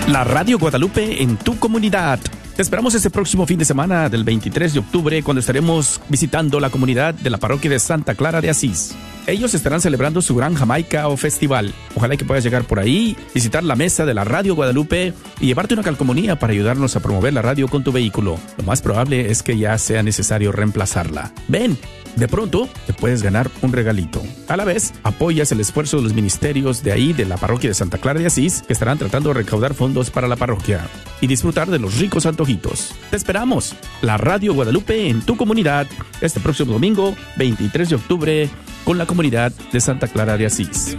La 0.09 0.25
Radio 0.25 0.59
Guadalupe 0.59 1.23
en 1.23 1.39
tu 1.39 1.59
comunidad. 1.59 2.21
Te 2.55 2.61
esperamos 2.61 2.95
este 2.95 3.09
próximo 3.09 3.47
fin 3.47 3.59
de 3.59 3.65
semana 3.65 4.11
del 4.11 4.23
23 4.23 4.75
de 4.75 4.81
octubre 4.81 5.23
cuando 5.23 5.41
estaremos 5.41 6.03
visitando 6.11 6.61
la 6.61 6.69
comunidad 6.69 7.15
de 7.15 7.31
la 7.31 7.39
parroquia 7.39 7.71
de 7.71 7.79
Santa 7.79 8.15
Clara 8.15 8.43
de 8.43 8.51
Asís. 8.51 8.95
Ellos 9.27 9.55
estarán 9.55 9.81
celebrando 9.81 10.21
su 10.21 10.35
gran 10.35 10.55
Jamaica 10.55 11.07
o 11.09 11.17
festival. 11.17 11.73
Ojalá 11.95 12.17
que 12.17 12.25
puedas 12.25 12.43
llegar 12.43 12.65
por 12.65 12.81
ahí, 12.81 13.17
visitar 13.35 13.63
la 13.63 13.77
mesa 13.77 14.05
de 14.05 14.15
la 14.15 14.25
Radio 14.25 14.55
Guadalupe 14.57 15.15
y 15.41 15.47
llevarte 15.47 15.75
una 15.75 15.85
calcomanía 15.85 16.39
para 16.39 16.53
ayudarnos 16.53 16.97
a 16.97 17.01
promover 17.01 17.33
la 17.33 17.43
radio 17.43 17.69
con 17.69 17.85
tu 17.85 17.93
vehículo. 17.93 18.39
Lo 18.59 18.65
más 18.65 18.83
probable 18.83 19.31
es 19.31 19.43
que 19.43 19.57
ya 19.57 19.79
sea 19.79 20.03
necesario 20.03 20.51
reemplazarla. 20.51 21.33
Ven, 21.47 21.79
de 22.17 22.29
pronto 22.29 22.69
te 22.87 22.93
puedes 22.93 23.23
ganar 23.23 23.51
un 23.63 23.73
regalito. 23.73 24.23
A 24.49 24.57
la 24.57 24.65
vez, 24.65 24.93
apoyas 25.03 25.53
el 25.53 25.61
esfuerzo 25.61 25.97
de 25.97 26.05
los 26.05 26.15
ministerios 26.15 26.83
de 26.83 26.93
ahí 26.93 27.13
de 27.13 27.25
la 27.25 27.37
parroquia 27.37 27.71
de 27.71 27.75
Santa 27.75 27.99
Clara 27.99 28.21
de 28.21 28.27
Asís 28.27 28.63
que 28.67 28.73
estarán 28.73 28.99
tratando 28.99 29.31
de 29.31 29.35
recaudar 29.35 29.75
fondos 29.75 30.11
para 30.11 30.29
la 30.29 30.37
parroquia 30.37 30.87
y 31.21 31.27
disfrutar 31.27 31.71
de 31.71 31.79
los 31.79 31.99
ricos 31.99 32.27
antojitos. 32.27 32.95
Te 33.11 33.17
esperamos. 33.17 33.75
La 34.03 34.17
Radio 34.17 34.55
Guadalupe 34.55 35.09
en 35.09 35.23
tu 35.23 35.37
comunidad 35.37 35.87
este 36.21 36.41
próximo 36.41 36.73
domingo, 36.73 37.15
23 37.37 37.89
de 37.89 37.95
octubre, 37.97 38.51
con 38.85 38.99
la 38.99 39.07
comunidad 39.07 39.53
de 39.73 39.81
Santa 39.81 40.09
Clara 40.09 40.37
de 40.37 40.47
Asís. 40.47 40.97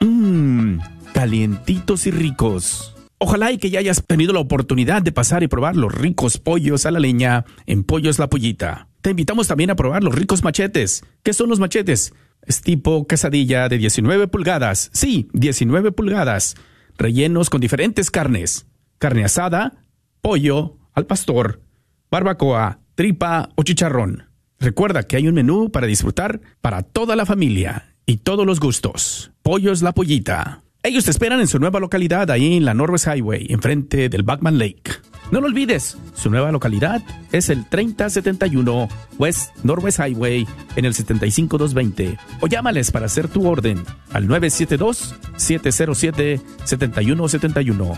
Mmm, 0.00 0.78
calientitos 1.12 2.06
y 2.06 2.10
ricos. 2.10 2.94
Ojalá 3.18 3.50
y 3.52 3.58
que 3.58 3.70
ya 3.70 3.80
hayas 3.80 4.04
tenido 4.06 4.32
la 4.32 4.40
oportunidad 4.40 5.02
de 5.02 5.12
pasar 5.12 5.42
y 5.42 5.48
probar 5.48 5.76
los 5.76 5.92
ricos 5.92 6.38
pollos 6.38 6.86
a 6.86 6.90
la 6.90 7.00
leña 7.00 7.44
en 7.66 7.84
Pollos 7.84 8.18
La 8.18 8.28
Pullita. 8.28 8.88
Te 9.00 9.10
invitamos 9.10 9.48
también 9.48 9.70
a 9.70 9.76
probar 9.76 10.04
los 10.04 10.14
ricos 10.14 10.44
machetes. 10.44 11.04
¿Qué 11.22 11.32
son 11.32 11.48
los 11.48 11.60
machetes? 11.60 12.14
Es 12.42 12.60
tipo 12.62 13.06
quesadilla 13.06 13.68
de 13.68 13.78
19 13.78 14.28
pulgadas. 14.28 14.90
Sí, 14.92 15.28
19 15.32 15.92
pulgadas. 15.92 16.56
Rellenos 16.96 17.50
con 17.50 17.60
diferentes 17.60 18.10
carnes. 18.10 18.66
Carne 18.98 19.24
asada, 19.24 19.84
pollo, 20.20 20.78
al 20.94 21.06
pastor, 21.06 21.62
barbacoa, 22.10 22.80
tripa 22.98 23.50
o 23.54 23.62
chicharrón. 23.62 24.24
Recuerda 24.58 25.04
que 25.04 25.14
hay 25.14 25.28
un 25.28 25.34
menú 25.34 25.70
para 25.70 25.86
disfrutar 25.86 26.40
para 26.60 26.82
toda 26.82 27.14
la 27.14 27.26
familia 27.26 27.94
y 28.06 28.16
todos 28.16 28.44
los 28.44 28.58
gustos. 28.58 29.30
Pollos 29.42 29.82
La 29.82 29.92
Pollita. 29.92 30.64
Ellos 30.82 31.04
te 31.04 31.12
esperan 31.12 31.38
en 31.38 31.46
su 31.46 31.60
nueva 31.60 31.78
localidad 31.78 32.28
ahí 32.28 32.56
en 32.56 32.64
la 32.64 32.74
Norwest 32.74 33.06
Highway, 33.06 33.46
enfrente 33.50 34.08
del 34.08 34.24
Backman 34.24 34.58
Lake. 34.58 34.90
No 35.30 35.40
lo 35.40 35.46
olvides, 35.46 35.96
su 36.16 36.28
nueva 36.28 36.50
localidad 36.50 37.00
es 37.30 37.50
el 37.50 37.68
3071 37.68 38.88
West 39.16 39.54
Norwest 39.62 40.00
Highway 40.00 40.44
en 40.74 40.84
el 40.84 40.92
75220 40.94 42.18
o 42.40 42.48
llámales 42.48 42.90
para 42.90 43.06
hacer 43.06 43.28
tu 43.28 43.46
orden 43.46 43.84
al 44.10 44.26
972 44.26 45.14
707 45.36 46.40
7171 46.64 47.96